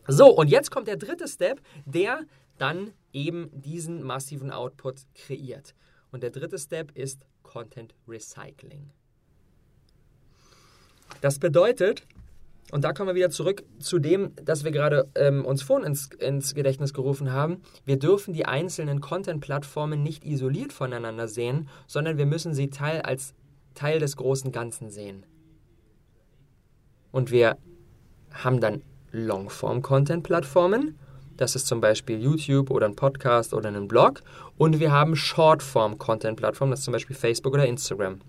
So, 0.07 0.35
und 0.35 0.49
jetzt 0.49 0.71
kommt 0.71 0.87
der 0.87 0.97
dritte 0.97 1.27
Step, 1.27 1.61
der 1.85 2.21
dann 2.57 2.93
eben 3.13 3.51
diesen 3.53 4.01
massiven 4.01 4.49
Output 4.49 5.01
kreiert. 5.13 5.75
Und 6.11 6.23
der 6.23 6.29
dritte 6.29 6.57
Step 6.57 6.91
ist 6.95 7.25
Content 7.43 7.93
Recycling. 8.07 8.89
Das 11.21 11.39
bedeutet, 11.39 12.05
und 12.71 12.83
da 12.83 12.93
kommen 12.93 13.07
wir 13.07 13.15
wieder 13.15 13.29
zurück 13.29 13.63
zu 13.79 13.99
dem, 13.99 14.33
das 14.35 14.63
wir 14.63 14.71
gerade 14.71 15.07
ähm, 15.15 15.45
uns 15.45 15.61
vorhin 15.63 15.87
ins, 15.87 16.09
ins 16.19 16.53
Gedächtnis 16.53 16.93
gerufen 16.93 17.31
haben. 17.31 17.61
Wir 17.85 17.97
dürfen 17.97 18.33
die 18.33 18.45
einzelnen 18.45 18.99
Content-Plattformen 18.99 20.03
nicht 20.03 20.25
isoliert 20.25 20.73
voneinander 20.73 21.27
sehen, 21.27 21.69
sondern 21.87 22.17
wir 22.17 22.25
müssen 22.25 22.53
sie 22.53 22.69
Teil 22.69 23.01
als 23.01 23.33
Teil 23.73 23.99
des 23.99 24.17
großen 24.17 24.51
Ganzen 24.51 24.89
sehen. 24.89 25.25
Und 27.11 27.31
wir 27.31 27.57
haben 28.31 28.59
dann 28.59 28.83
Longform-Content-Plattformen. 29.11 30.99
Das 31.37 31.55
ist 31.55 31.67
zum 31.67 31.79
Beispiel 31.81 32.19
YouTube 32.19 32.71
oder 32.71 32.87
ein 32.87 32.95
Podcast 32.95 33.53
oder 33.53 33.69
ein 33.69 33.87
Blog. 33.87 34.21
Und 34.57 34.79
wir 34.79 34.91
haben 34.91 35.15
Shortform-Content-Plattformen, 35.15 36.71
das 36.71 36.79
ist 36.79 36.85
zum 36.85 36.93
Beispiel 36.93 37.15
Facebook 37.15 37.53
oder 37.53 37.65
Instagram. 37.65 38.19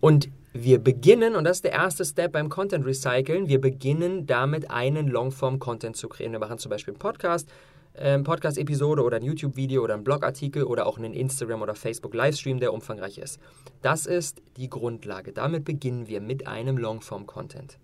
Und 0.00 0.28
wir 0.52 0.78
beginnen, 0.78 1.36
und 1.36 1.44
das 1.44 1.58
ist 1.58 1.64
der 1.64 1.72
erste 1.72 2.04
Step 2.04 2.32
beim 2.32 2.48
Content 2.48 2.84
Recyceln, 2.84 3.48
wir 3.48 3.60
beginnen 3.60 4.26
damit 4.26 4.70
einen 4.70 5.08
Longform-Content 5.08 5.96
zu 5.96 6.08
kreieren. 6.08 6.32
Wir 6.32 6.38
machen 6.38 6.58
zum 6.58 6.70
Beispiel 6.70 6.94
einen 6.94 6.98
Podcast, 6.98 7.48
äh, 7.94 8.18
Podcast-Episode 8.18 9.02
oder 9.02 9.18
ein 9.18 9.22
YouTube-Video 9.22 9.82
oder 9.82 9.94
ein 9.94 10.04
Blogartikel 10.04 10.64
oder 10.64 10.86
auch 10.86 10.98
einen 10.98 11.14
Instagram- 11.14 11.62
oder 11.62 11.74
Facebook-Livestream, 11.74 12.58
der 12.58 12.72
umfangreich 12.72 13.18
ist. 13.18 13.38
Das 13.82 14.06
ist 14.06 14.42
die 14.56 14.68
Grundlage. 14.68 15.32
Damit 15.32 15.64
beginnen 15.64 16.08
wir 16.08 16.20
mit 16.20 16.46
einem 16.46 16.78
Longform-Content. 16.78 17.78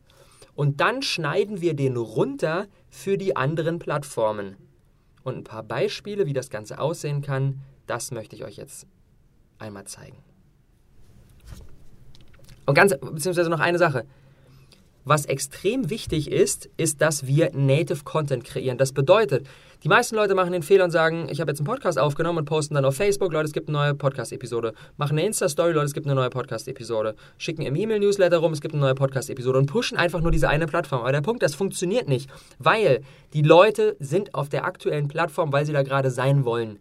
Und 0.54 0.80
dann 0.80 1.02
schneiden 1.02 1.60
wir 1.60 1.74
den 1.74 1.96
runter 1.96 2.66
für 2.90 3.16
die 3.16 3.36
anderen 3.36 3.78
Plattformen. 3.78 4.56
Und 5.22 5.36
ein 5.36 5.44
paar 5.44 5.62
Beispiele, 5.62 6.26
wie 6.26 6.32
das 6.32 6.50
Ganze 6.50 6.78
aussehen 6.78 7.22
kann, 7.22 7.62
das 7.86 8.10
möchte 8.10 8.36
ich 8.36 8.44
euch 8.44 8.56
jetzt 8.56 8.86
einmal 9.58 9.84
zeigen. 9.84 10.18
Und 12.66 12.74
ganz, 12.74 12.94
beziehungsweise 12.98 13.50
noch 13.50 13.60
eine 13.60 13.78
Sache. 13.78 14.04
Was 15.04 15.26
extrem 15.26 15.90
wichtig 15.90 16.30
ist, 16.30 16.70
ist, 16.76 17.00
dass 17.00 17.26
wir 17.26 17.50
Native 17.54 18.04
Content 18.04 18.44
kreieren. 18.44 18.78
Das 18.78 18.92
bedeutet, 18.92 19.46
die 19.82 19.88
meisten 19.88 20.14
Leute 20.14 20.36
machen 20.36 20.52
den 20.52 20.62
Fehler 20.62 20.84
und 20.84 20.92
sagen, 20.92 21.26
ich 21.28 21.40
habe 21.40 21.50
jetzt 21.50 21.58
einen 21.58 21.66
Podcast 21.66 21.98
aufgenommen 21.98 22.38
und 22.38 22.44
posten 22.44 22.74
dann 22.74 22.84
auf 22.84 22.94
Facebook, 22.94 23.32
Leute, 23.32 23.46
es 23.46 23.52
gibt 23.52 23.68
eine 23.68 23.78
neue 23.78 23.94
Podcast-Episode. 23.94 24.74
Machen 24.96 25.18
eine 25.18 25.26
Insta-Story, 25.26 25.72
Leute, 25.72 25.86
es 25.86 25.92
gibt 25.92 26.06
eine 26.06 26.14
neue 26.14 26.30
Podcast-Episode. 26.30 27.16
Schicken 27.36 27.62
im 27.62 27.74
E-Mail-Newsletter 27.74 28.38
rum, 28.38 28.52
es 28.52 28.60
gibt 28.60 28.74
eine 28.74 28.82
neue 28.82 28.94
Podcast-Episode 28.94 29.58
und 29.58 29.66
pushen 29.66 29.98
einfach 29.98 30.20
nur 30.20 30.30
diese 30.30 30.48
eine 30.48 30.66
Plattform. 30.66 31.00
Aber 31.00 31.10
der 31.10 31.20
Punkt, 31.20 31.42
das 31.42 31.56
funktioniert 31.56 32.08
nicht, 32.08 32.30
weil 32.60 33.02
die 33.32 33.42
Leute 33.42 33.96
sind 33.98 34.36
auf 34.36 34.48
der 34.48 34.64
aktuellen 34.64 35.08
Plattform, 35.08 35.52
weil 35.52 35.66
sie 35.66 35.72
da 35.72 35.82
gerade 35.82 36.12
sein 36.12 36.44
wollen. 36.44 36.78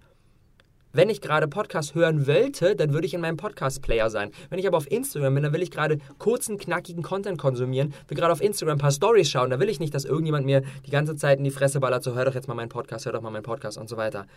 Wenn 0.93 1.10
ich 1.10 1.21
gerade 1.21 1.48
Podcast 1.48 1.95
hören 1.95 2.27
wollte, 2.27 2.75
dann 2.75 2.93
würde 2.93 3.07
ich 3.07 3.13
in 3.13 3.21
meinem 3.21 3.38
Podcast-Player 3.38 4.10
sein. 4.10 4.31
Wenn 4.50 4.60
ich 4.60 4.67
aber 4.67 4.77
auf 4.77 4.91
Instagram 4.91 5.36
bin, 5.36 5.43
dann 5.43 5.53
will 5.53 5.62
ich 5.62 5.71
gerade 5.71 6.00
kurzen, 6.17 6.57
knackigen 6.57 7.01
Content 7.01 7.38
konsumieren, 7.38 7.93
will 8.07 8.17
gerade 8.17 8.33
auf 8.33 8.41
Instagram 8.41 8.75
ein 8.75 8.81
paar 8.81 8.91
Stories 8.91 9.29
schauen. 9.29 9.50
Da 9.50 9.60
will 9.60 9.69
ich 9.69 9.79
nicht, 9.79 9.93
dass 9.93 10.03
irgendjemand 10.03 10.45
mir 10.45 10.63
die 10.86 10.91
ganze 10.91 11.15
Zeit 11.15 11.38
in 11.38 11.45
die 11.45 11.51
Fresse 11.51 11.79
ballert, 11.79 12.03
so 12.03 12.13
hör 12.13 12.25
doch 12.25 12.36
jetzt 12.36 12.48
mal 12.48 12.55
meinen 12.55 12.69
Podcast, 12.69 13.05
hör 13.05 13.13
doch 13.13 13.21
mal 13.21 13.31
meinen 13.31 13.43
Podcast 13.43 13.77
und 13.77 13.88
so 13.88 13.95
weiter. 13.95 14.27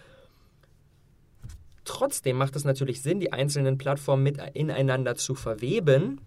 Trotzdem 1.85 2.37
macht 2.37 2.57
es 2.57 2.65
natürlich 2.65 3.03
Sinn, 3.03 3.21
die 3.21 3.33
einzelnen 3.33 3.77
Plattformen 3.77 4.23
mit 4.23 4.39
ineinander 4.55 5.17
zu 5.17 5.35
verweben 5.35 6.21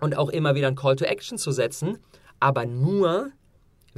und 0.00 0.16
auch 0.16 0.30
immer 0.30 0.54
wieder 0.54 0.68
ein 0.68 0.76
Call 0.76 0.96
to 0.96 1.04
Action 1.04 1.36
zu 1.36 1.50
setzen, 1.50 1.98
aber 2.40 2.64
nur, 2.64 3.32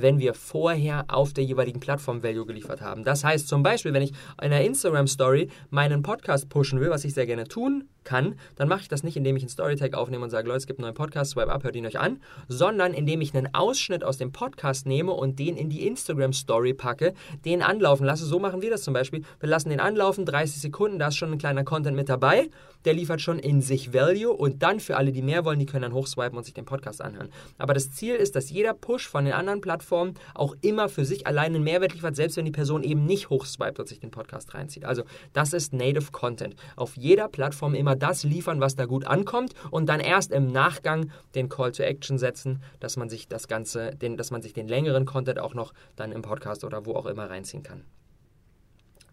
wenn 0.02 0.18
wir 0.18 0.34
vorher 0.34 1.04
auf 1.08 1.32
der 1.32 1.44
jeweiligen 1.44 1.80
Plattform 1.80 2.22
Value 2.22 2.46
geliefert 2.46 2.80
haben. 2.80 3.04
Das 3.04 3.24
heißt 3.24 3.48
zum 3.48 3.62
Beispiel, 3.62 3.92
wenn 3.92 4.02
ich 4.02 4.10
in 4.10 4.16
einer 4.38 4.60
Instagram 4.60 5.06
Story 5.06 5.48
meinen 5.70 6.02
Podcast 6.02 6.48
pushen 6.48 6.80
will, 6.80 6.90
was 6.90 7.04
ich 7.04 7.14
sehr 7.14 7.26
gerne 7.26 7.44
tun 7.44 7.88
kann, 8.04 8.36
dann 8.56 8.68
mache 8.68 8.82
ich 8.82 8.88
das 8.88 9.02
nicht, 9.02 9.16
indem 9.16 9.36
ich 9.36 9.42
einen 9.42 9.50
Storytag 9.50 9.94
aufnehme 9.94 10.24
und 10.24 10.30
sage, 10.30 10.48
Leute, 10.48 10.58
es 10.58 10.66
gibt 10.66 10.78
einen 10.78 10.84
neuen 10.84 10.94
Podcast, 10.94 11.32
swipe 11.32 11.50
up, 11.50 11.64
hört 11.64 11.76
ihn 11.76 11.86
euch 11.86 11.98
an, 11.98 12.20
sondern 12.48 12.94
indem 12.94 13.20
ich 13.20 13.34
einen 13.34 13.54
Ausschnitt 13.54 14.04
aus 14.04 14.18
dem 14.18 14.32
Podcast 14.32 14.86
nehme 14.86 15.12
und 15.12 15.38
den 15.38 15.56
in 15.56 15.68
die 15.70 15.86
Instagram 15.86 16.32
Story 16.32 16.74
packe, 16.74 17.14
den 17.44 17.62
anlaufen 17.62 18.04
lasse. 18.06 18.24
So 18.24 18.38
machen 18.38 18.62
wir 18.62 18.70
das 18.70 18.82
zum 18.82 18.94
Beispiel. 18.94 19.22
Wir 19.38 19.48
lassen 19.48 19.70
den 19.70 19.80
anlaufen, 19.80 20.24
30 20.24 20.60
Sekunden, 20.60 20.98
da 20.98 21.08
ist 21.08 21.16
schon 21.16 21.32
ein 21.32 21.38
kleiner 21.38 21.64
Content 21.64 21.96
mit 21.96 22.08
dabei, 22.08 22.48
der 22.84 22.94
liefert 22.94 23.20
schon 23.20 23.38
in 23.38 23.60
sich 23.62 23.92
Value 23.92 24.32
und 24.32 24.62
dann 24.62 24.80
für 24.80 24.96
alle, 24.96 25.12
die 25.12 25.22
mehr 25.22 25.44
wollen, 25.44 25.58
die 25.58 25.66
können 25.66 25.82
dann 25.82 25.92
hochswipen 25.92 26.36
und 26.36 26.44
sich 26.44 26.54
den 26.54 26.64
Podcast 26.64 27.02
anhören. 27.02 27.28
Aber 27.58 27.74
das 27.74 27.90
Ziel 27.90 28.14
ist, 28.14 28.36
dass 28.36 28.50
jeder 28.50 28.74
Push 28.74 29.08
von 29.08 29.24
den 29.24 29.34
anderen 29.34 29.60
Plattformen 29.60 30.14
auch 30.34 30.56
immer 30.62 30.88
für 30.88 31.04
sich 31.04 31.26
alleine 31.26 31.56
einen 31.56 31.64
Mehrwert 31.64 31.92
liefert, 31.94 32.16
selbst 32.16 32.36
wenn 32.36 32.44
die 32.44 32.50
Person 32.50 32.82
eben 32.82 33.04
nicht 33.04 33.30
hochswiped 33.30 33.78
und 33.78 33.88
sich 33.88 34.00
den 34.00 34.10
Podcast 34.10 34.54
reinzieht. 34.54 34.84
Also 34.84 35.02
das 35.32 35.52
ist 35.52 35.72
Native 35.72 36.12
Content. 36.12 36.56
Auf 36.76 36.96
jeder 36.96 37.28
Plattform 37.28 37.74
immer 37.74 37.89
das 37.96 38.24
liefern, 38.24 38.60
was 38.60 38.76
da 38.76 38.86
gut 38.86 39.06
ankommt 39.06 39.54
und 39.70 39.88
dann 39.88 40.00
erst 40.00 40.32
im 40.32 40.46
Nachgang 40.46 41.10
den 41.34 41.48
Call 41.48 41.72
to 41.72 41.82
Action 41.82 42.18
setzen, 42.18 42.62
dass 42.80 42.96
man 42.96 43.08
sich 43.08 43.28
das 43.28 43.48
Ganze, 43.48 43.94
den, 43.96 44.16
dass 44.16 44.30
man 44.30 44.42
sich 44.42 44.52
den 44.52 44.68
längeren 44.68 45.06
Content 45.06 45.38
auch 45.38 45.54
noch 45.54 45.72
dann 45.96 46.12
im 46.12 46.22
Podcast 46.22 46.64
oder 46.64 46.86
wo 46.86 46.94
auch 46.94 47.06
immer 47.06 47.28
reinziehen 47.28 47.62
kann. 47.62 47.84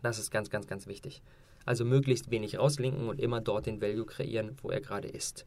Das 0.01 0.19
ist 0.19 0.31
ganz, 0.31 0.49
ganz, 0.49 0.67
ganz 0.67 0.87
wichtig. 0.87 1.21
Also 1.65 1.83
möglichst 1.83 2.31
wenig 2.31 2.57
rauslinken 2.57 3.09
und 3.09 3.19
immer 3.19 3.41
dort 3.41 3.65
den 3.65 3.81
Value 3.81 4.05
kreieren, 4.05 4.55
wo 4.61 4.69
er 4.69 4.79
gerade 4.79 5.07
ist. 5.07 5.45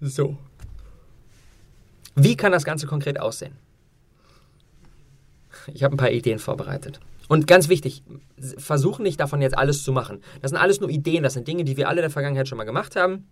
So. 0.00 0.38
Wie 2.14 2.36
kann 2.36 2.52
das 2.52 2.64
Ganze 2.64 2.86
konkret 2.86 3.20
aussehen? 3.20 3.56
Ich 5.72 5.82
habe 5.82 5.94
ein 5.94 5.98
paar 5.98 6.10
Ideen 6.10 6.38
vorbereitet. 6.38 7.00
Und 7.28 7.46
ganz 7.46 7.68
wichtig, 7.68 8.02
versuchen 8.58 9.02
nicht 9.02 9.20
davon 9.20 9.40
jetzt 9.40 9.56
alles 9.56 9.82
zu 9.82 9.92
machen. 9.92 10.20
Das 10.42 10.50
sind 10.50 10.60
alles 10.60 10.80
nur 10.80 10.90
Ideen, 10.90 11.22
das 11.22 11.34
sind 11.34 11.48
Dinge, 11.48 11.64
die 11.64 11.76
wir 11.76 11.88
alle 11.88 12.00
in 12.00 12.04
der 12.04 12.10
Vergangenheit 12.10 12.48
schon 12.48 12.58
mal 12.58 12.64
gemacht 12.64 12.96
haben, 12.96 13.26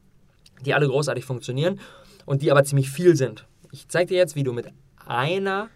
die 0.64 0.74
alle 0.74 0.88
großartig 0.88 1.24
funktionieren 1.24 1.80
und 2.24 2.42
die 2.42 2.50
aber 2.50 2.64
ziemlich 2.64 2.90
viel 2.90 3.16
sind. 3.16 3.46
Ich 3.70 3.88
zeige 3.88 4.08
dir 4.08 4.18
jetzt, 4.18 4.36
wie 4.36 4.44
du 4.44 4.52
mit 4.52 4.68
einer, 5.06 5.68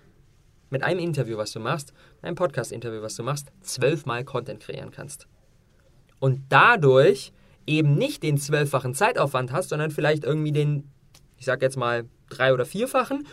mit 0.71 0.83
einem 0.83 1.01
Interview, 1.01 1.37
was 1.37 1.53
du 1.53 1.61
machst, 1.61 1.93
einem 2.23 2.37
Podcast-Interview, 2.37 3.03
was 3.03 3.17
du 3.17 3.23
machst, 3.23 3.53
zwölfmal 3.61 4.25
Content 4.25 4.61
kreieren 4.61 4.91
kannst. 4.91 5.27
Und 6.19 6.41
dadurch 6.49 7.33
eben 7.67 7.95
nicht 7.95 8.23
den 8.23 8.39
zwölffachen 8.39 8.95
Zeitaufwand 8.95 9.53
hast, 9.53 9.71
sondern 9.71 9.91
vielleicht 9.91 10.25
irgendwie 10.25 10.53
den, 10.53 10.91
ich 11.37 11.45
sag 11.45 11.63
jetzt 11.63 11.77
mal, 11.77 12.05
drei- 12.31 12.55
oder 12.55 12.65
vierfachen 12.65 13.27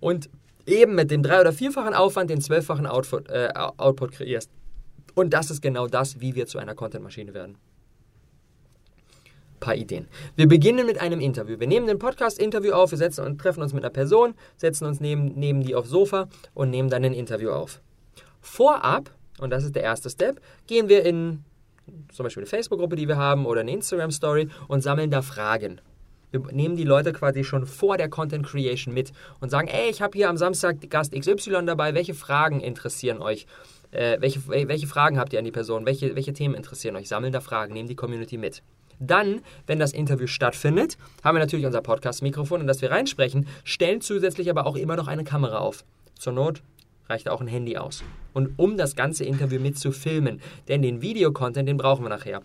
und 0.00 0.30
eben 0.68 0.94
mit 0.94 1.10
dem 1.10 1.22
drei- 1.22 1.40
oder 1.40 1.52
vierfachen 1.52 1.94
Aufwand 1.94 2.30
den 2.30 2.40
zwölffachen 2.40 2.86
Output, 2.86 3.28
äh, 3.28 3.50
Output 3.54 4.12
kreierst. 4.12 4.50
Und 5.14 5.34
das 5.34 5.50
ist 5.50 5.60
genau 5.60 5.88
das, 5.88 6.20
wie 6.20 6.34
wir 6.34 6.46
zu 6.46 6.58
einer 6.58 6.74
Content-Maschine 6.74 7.34
werden. 7.34 7.56
Paar 9.58 9.74
Ideen. 9.74 10.06
Wir 10.36 10.46
beginnen 10.46 10.86
mit 10.86 11.00
einem 11.00 11.18
Interview. 11.18 11.58
Wir 11.58 11.66
nehmen 11.66 11.88
den 11.88 11.98
Podcast-Interview 11.98 12.72
auf, 12.72 12.92
wir 12.92 12.98
setzen 12.98 13.24
und 13.24 13.40
treffen 13.40 13.60
uns 13.62 13.72
mit 13.72 13.82
einer 13.82 13.90
Person, 13.90 14.34
setzen 14.56 14.86
uns 14.86 15.00
neben, 15.00 15.34
neben 15.34 15.62
die 15.62 15.74
aufs 15.74 15.88
Sofa 15.88 16.28
und 16.54 16.70
nehmen 16.70 16.88
dann 16.88 17.04
ein 17.04 17.12
Interview 17.12 17.50
auf. 17.50 17.80
Vorab, 18.40 19.10
und 19.40 19.50
das 19.50 19.64
ist 19.64 19.74
der 19.74 19.82
erste 19.82 20.10
Step, 20.10 20.40
gehen 20.68 20.88
wir 20.88 21.04
in 21.04 21.44
zum 22.12 22.24
Beispiel 22.24 22.42
eine 22.42 22.48
Facebook-Gruppe, 22.48 22.96
die 22.96 23.08
wir 23.08 23.16
haben, 23.16 23.46
oder 23.46 23.62
eine 23.62 23.72
Instagram-Story 23.72 24.48
und 24.68 24.82
sammeln 24.82 25.10
da 25.10 25.22
Fragen. 25.22 25.80
Wir 26.30 26.40
nehmen 26.52 26.76
die 26.76 26.84
Leute 26.84 27.12
quasi 27.12 27.44
schon 27.44 27.66
vor 27.66 27.96
der 27.96 28.08
Content 28.08 28.44
Creation 28.44 28.92
mit 28.92 29.12
und 29.40 29.50
sagen, 29.50 29.68
ey, 29.68 29.90
ich 29.90 30.02
habe 30.02 30.16
hier 30.16 30.28
am 30.28 30.36
Samstag 30.36 30.76
Gast 30.90 31.12
XY 31.12 31.64
dabei, 31.64 31.94
welche 31.94 32.14
Fragen 32.14 32.60
interessieren 32.60 33.22
euch? 33.22 33.46
Äh, 33.90 34.18
welche, 34.20 34.46
welche 34.46 34.86
Fragen 34.86 35.18
habt 35.18 35.32
ihr 35.32 35.38
an 35.38 35.44
die 35.44 35.52
Person? 35.52 35.86
Welche, 35.86 36.14
welche 36.14 36.34
Themen 36.34 36.54
interessieren 36.54 36.96
euch? 36.96 37.08
Sammeln 37.08 37.32
da 37.32 37.40
Fragen, 37.40 37.72
nehmen 37.72 37.88
die 37.88 37.96
Community 37.96 38.36
mit. 38.36 38.62
Dann, 39.00 39.42
wenn 39.66 39.78
das 39.78 39.92
Interview 39.92 40.26
stattfindet, 40.26 40.98
haben 41.22 41.36
wir 41.36 41.40
natürlich 41.40 41.66
unser 41.66 41.80
Podcast-Mikrofon, 41.80 42.62
in 42.62 42.66
das 42.66 42.82
wir 42.82 42.90
reinsprechen, 42.90 43.46
stellen 43.64 44.00
zusätzlich 44.00 44.50
aber 44.50 44.66
auch 44.66 44.76
immer 44.76 44.96
noch 44.96 45.06
eine 45.06 45.24
Kamera 45.24 45.58
auf. 45.58 45.84
Zur 46.18 46.32
Not 46.32 46.62
reicht 47.08 47.28
auch 47.28 47.40
ein 47.40 47.46
Handy 47.46 47.76
aus. 47.76 48.02
Und 48.34 48.58
um 48.58 48.76
das 48.76 48.96
ganze 48.96 49.24
Interview 49.24 49.60
mit 49.60 49.78
zu 49.78 49.92
filmen, 49.92 50.40
denn 50.66 50.82
den 50.82 51.00
Videocontent, 51.00 51.68
den 51.68 51.76
brauchen 51.76 52.04
wir 52.04 52.10
nachher. 52.10 52.42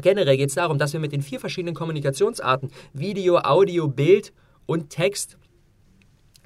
Generell 0.00 0.36
geht 0.36 0.50
es 0.50 0.54
darum, 0.54 0.78
dass 0.78 0.92
wir 0.92 1.00
mit 1.00 1.12
den 1.12 1.22
vier 1.22 1.40
verschiedenen 1.40 1.74
Kommunikationsarten, 1.74 2.70
Video, 2.92 3.38
Audio, 3.38 3.88
Bild 3.88 4.32
und 4.66 4.90
Text, 4.90 5.38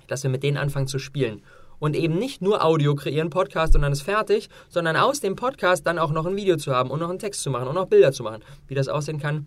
dass 0.07 0.23
wir 0.23 0.31
mit 0.31 0.43
denen 0.43 0.57
anfangen 0.57 0.87
zu 0.87 0.99
spielen. 0.99 1.43
Und 1.79 1.97
eben 1.97 2.19
nicht 2.19 2.43
nur 2.43 2.63
Audio 2.65 2.95
kreieren, 2.95 3.31
Podcast 3.31 3.75
und 3.75 3.83
dann 3.83 3.93
ist 3.93 4.03
fertig, 4.03 4.51
sondern 4.69 4.97
aus 4.97 5.21
dem 5.21 5.35
Podcast 5.35 5.87
dann 5.87 5.99
auch 5.99 6.13
noch 6.13 6.27
ein 6.27 6.37
Video 6.37 6.57
zu 6.57 6.75
haben 6.75 6.91
und 6.91 7.01
noch 7.01 7.09
einen 7.09 7.19
Text 7.19 7.43
zu 7.43 7.51
machen 7.51 7.69
und 7.69 7.75
noch 7.75 7.87
Bilder 7.87 8.13
zu 8.13 8.23
machen. 8.23 8.43
Wie 8.69 8.75
das 8.75 8.89
aussehen 8.89 9.19
kann, 9.19 9.47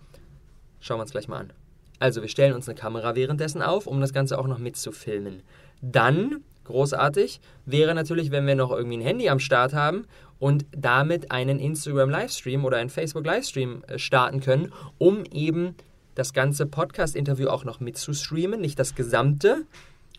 schauen 0.79 0.97
wir 0.97 1.03
uns 1.03 1.11
gleich 1.11 1.27
mal 1.27 1.41
an. 1.41 1.53
Also 1.99 2.21
wir 2.21 2.29
stellen 2.29 2.53
uns 2.53 2.67
eine 2.67 2.77
Kamera 2.77 3.15
währenddessen 3.15 3.61
auf, 3.61 3.87
um 3.87 4.01
das 4.01 4.13
Ganze 4.13 4.39
auch 4.39 4.47
noch 4.47 4.57
mitzufilmen. 4.57 5.43
Dann, 5.81 6.43
großartig, 6.65 7.39
wäre 7.65 7.93
natürlich, 7.93 8.31
wenn 8.31 8.47
wir 8.47 8.55
noch 8.55 8.71
irgendwie 8.71 8.97
ein 8.97 9.01
Handy 9.01 9.29
am 9.29 9.39
Start 9.39 9.73
haben 9.73 10.05
und 10.43 10.65
damit 10.75 11.31
einen 11.31 11.57
Instagram 11.57 12.09
Livestream 12.09 12.65
oder 12.65 12.75
einen 12.75 12.89
Facebook 12.89 13.25
Livestream 13.25 13.81
äh, 13.87 13.97
starten 13.97 14.41
können, 14.41 14.73
um 14.97 15.23
eben 15.31 15.73
das 16.15 16.33
ganze 16.33 16.65
Podcast-Interview 16.65 17.47
auch 17.47 17.63
noch 17.63 17.79
mitzustreamen, 17.79 18.59
nicht 18.59 18.77
das 18.77 18.93
gesamte, 18.93 19.65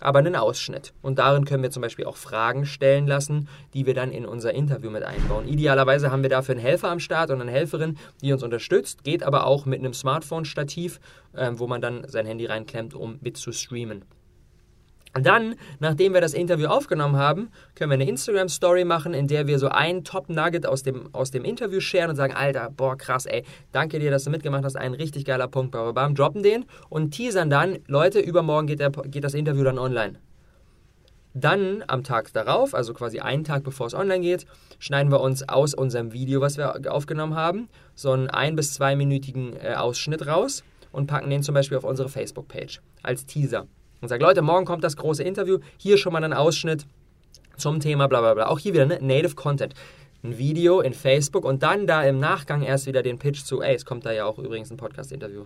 aber 0.00 0.20
einen 0.20 0.34
Ausschnitt. 0.34 0.94
Und 1.02 1.18
darin 1.18 1.44
können 1.44 1.62
wir 1.62 1.70
zum 1.70 1.82
Beispiel 1.82 2.06
auch 2.06 2.16
Fragen 2.16 2.64
stellen 2.64 3.06
lassen, 3.06 3.50
die 3.74 3.84
wir 3.84 3.92
dann 3.92 4.12
in 4.12 4.24
unser 4.24 4.54
Interview 4.54 4.88
mit 4.88 5.02
einbauen. 5.02 5.46
Idealerweise 5.46 6.10
haben 6.10 6.22
wir 6.22 6.30
dafür 6.30 6.54
einen 6.54 6.64
Helfer 6.64 6.90
am 6.90 7.00
Start 7.00 7.30
und 7.30 7.42
eine 7.42 7.50
Helferin, 7.50 7.98
die 8.22 8.32
uns 8.32 8.42
unterstützt, 8.42 9.04
geht 9.04 9.24
aber 9.24 9.46
auch 9.46 9.66
mit 9.66 9.80
einem 9.80 9.92
Smartphone-Stativ, 9.92 11.00
äh, 11.34 11.50
wo 11.52 11.66
man 11.66 11.82
dann 11.82 12.08
sein 12.08 12.24
Handy 12.24 12.46
reinklemmt, 12.46 12.94
um 12.94 13.18
mit 13.20 13.36
zu 13.36 13.52
streamen. 13.52 14.06
Dann, 15.14 15.54
nachdem 15.78 16.12
wir 16.12 16.20
das 16.20 16.34
Interview 16.34 16.66
aufgenommen 16.66 17.16
haben, 17.16 17.50
können 17.76 17.90
wir 17.90 17.94
eine 17.94 18.08
Instagram-Story 18.08 18.84
machen, 18.84 19.14
in 19.14 19.28
der 19.28 19.46
wir 19.46 19.60
so 19.60 19.68
ein 19.68 20.02
Top-Nugget 20.02 20.66
aus 20.66 20.82
dem, 20.82 21.08
aus 21.14 21.30
dem 21.30 21.44
Interview 21.44 21.78
sharen 21.78 22.10
und 22.10 22.16
sagen, 22.16 22.34
Alter, 22.34 22.70
boah, 22.76 22.96
krass, 22.98 23.24
ey, 23.24 23.44
danke 23.70 24.00
dir, 24.00 24.10
dass 24.10 24.24
du 24.24 24.30
mitgemacht 24.30 24.64
hast, 24.64 24.76
ein 24.76 24.92
richtig 24.92 25.24
geiler 25.24 25.46
Punkt, 25.46 25.70
bam, 25.70 25.94
bam, 25.94 26.16
droppen 26.16 26.42
den 26.42 26.64
und 26.88 27.12
teasern 27.12 27.48
dann, 27.48 27.78
Leute, 27.86 28.18
übermorgen 28.18 28.66
geht, 28.66 28.80
der, 28.80 28.90
geht 28.90 29.22
das 29.22 29.34
Interview 29.34 29.62
dann 29.62 29.78
online. 29.78 30.18
Dann 31.32 31.84
am 31.86 32.02
Tag 32.02 32.32
darauf, 32.32 32.74
also 32.74 32.92
quasi 32.92 33.20
einen 33.20 33.44
Tag 33.44 33.62
bevor 33.62 33.86
es 33.86 33.94
online 33.94 34.20
geht, 34.20 34.46
schneiden 34.80 35.12
wir 35.12 35.20
uns 35.20 35.48
aus 35.48 35.74
unserem 35.74 36.12
Video, 36.12 36.40
was 36.40 36.58
wir 36.58 36.92
aufgenommen 36.92 37.36
haben, 37.36 37.68
so 37.94 38.10
einen 38.10 38.30
ein- 38.30 38.56
bis 38.56 38.74
zweiminütigen 38.74 39.54
äh, 39.56 39.74
Ausschnitt 39.74 40.26
raus 40.26 40.64
und 40.90 41.06
packen 41.06 41.30
den 41.30 41.44
zum 41.44 41.54
Beispiel 41.54 41.78
auf 41.78 41.84
unsere 41.84 42.08
Facebook-Page 42.08 42.80
als 43.02 43.26
Teaser 43.26 43.68
und 44.04 44.08
sage, 44.08 44.22
Leute, 44.22 44.42
morgen 44.42 44.64
kommt 44.64 44.84
das 44.84 44.96
große 44.96 45.22
Interview, 45.22 45.58
hier 45.76 45.98
schon 45.98 46.12
mal 46.12 46.22
ein 46.22 46.32
Ausschnitt 46.32 46.86
zum 47.56 47.80
Thema 47.80 48.06
bla 48.06 48.20
bla 48.20 48.34
bla. 48.34 48.46
Auch 48.46 48.58
hier 48.58 48.74
wieder 48.74 48.86
ne? 48.86 48.98
Native 49.00 49.34
Content. 49.34 49.74
Ein 50.22 50.38
Video 50.38 50.80
in 50.80 50.94
Facebook 50.94 51.44
und 51.44 51.62
dann 51.62 51.86
da 51.86 52.02
im 52.02 52.18
Nachgang 52.18 52.62
erst 52.62 52.86
wieder 52.86 53.02
den 53.02 53.18
Pitch 53.18 53.44
zu, 53.44 53.60
ey, 53.60 53.74
es 53.74 53.84
kommt 53.84 54.06
da 54.06 54.12
ja 54.12 54.24
auch 54.24 54.38
übrigens 54.38 54.70
ein 54.70 54.76
Podcast-Interview. 54.76 55.44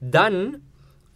Dann 0.00 0.62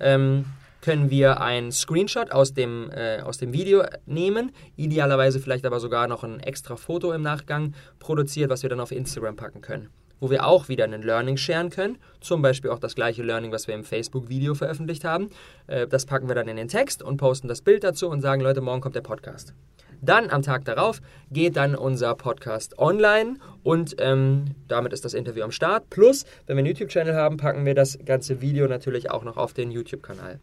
ähm, 0.01 0.47
können 0.81 1.11
wir 1.11 1.41
einen 1.41 1.71
Screenshot 1.71 2.33
aus 2.33 2.53
dem, 2.53 2.91
äh, 2.91 3.21
aus 3.21 3.39
dem 3.39 3.53
Video 3.53 3.85
nehmen, 4.07 4.53
idealerweise 4.77 5.39
vielleicht 5.39 5.67
aber 5.67 5.79
sogar 5.79 6.09
noch 6.09 6.25
ein 6.25 6.41
extra 6.41 6.77
Foto 6.77 7.13
im 7.13 7.23
Nachgang 7.23 7.75
produziert, 7.99 8.51
was 8.51 8.63
wir 8.63 8.71
dann 8.71 8.81
auf 8.81 8.91
Instagram 8.91 9.37
packen 9.37 9.61
können 9.61 9.89
wo 10.21 10.31
wir 10.31 10.47
auch 10.47 10.69
wieder 10.69 10.85
ein 10.85 11.03
Learning 11.03 11.37
sharen 11.37 11.71
können. 11.71 11.99
Zum 12.21 12.43
Beispiel 12.43 12.71
auch 12.71 12.79
das 12.79 12.95
gleiche 12.95 13.23
Learning, 13.23 13.51
was 13.51 13.67
wir 13.67 13.75
im 13.75 13.85
Facebook-Video 13.85 14.55
veröffentlicht 14.55 15.05
haben. 15.05 15.31
Äh, 15.67 15.87
das 15.87 16.07
packen 16.07 16.29
wir 16.29 16.35
dann 16.35 16.49
in 16.49 16.57
den 16.57 16.69
Text 16.69 17.03
und 17.03 17.17
posten 17.17 17.49
das 17.49 17.63
Bild 17.63 17.83
dazu 17.83 18.09
und 18.09 18.21
sagen, 18.21 18.43
Leute, 18.43 18.61
morgen 18.61 18.81
kommt 18.81 18.95
der 18.95 19.01
Podcast. 19.01 19.55
Dann 20.03 20.31
am 20.31 20.43
Tag 20.43 20.65
darauf 20.65 21.01
geht 21.31 21.57
dann 21.57 21.75
unser 21.75 22.15
Podcast 22.15 22.79
online 22.79 23.35
und 23.63 23.97
ähm, 23.99 24.55
damit 24.67 24.93
ist 24.93 25.05
das 25.05 25.13
Interview 25.15 25.43
am 25.45 25.51
Start. 25.51 25.91
Plus, 25.91 26.25
wenn 26.47 26.57
wir 26.57 26.61
einen 26.61 26.69
YouTube-Channel 26.69 27.15
haben, 27.15 27.37
packen 27.37 27.67
wir 27.67 27.75
das 27.75 27.99
ganze 28.05 28.41
Video 28.41 28.67
natürlich 28.67 29.11
auch 29.11 29.25
noch 29.25 29.37
auf 29.37 29.53
den 29.53 29.71
YouTube-Kanal. 29.71 30.41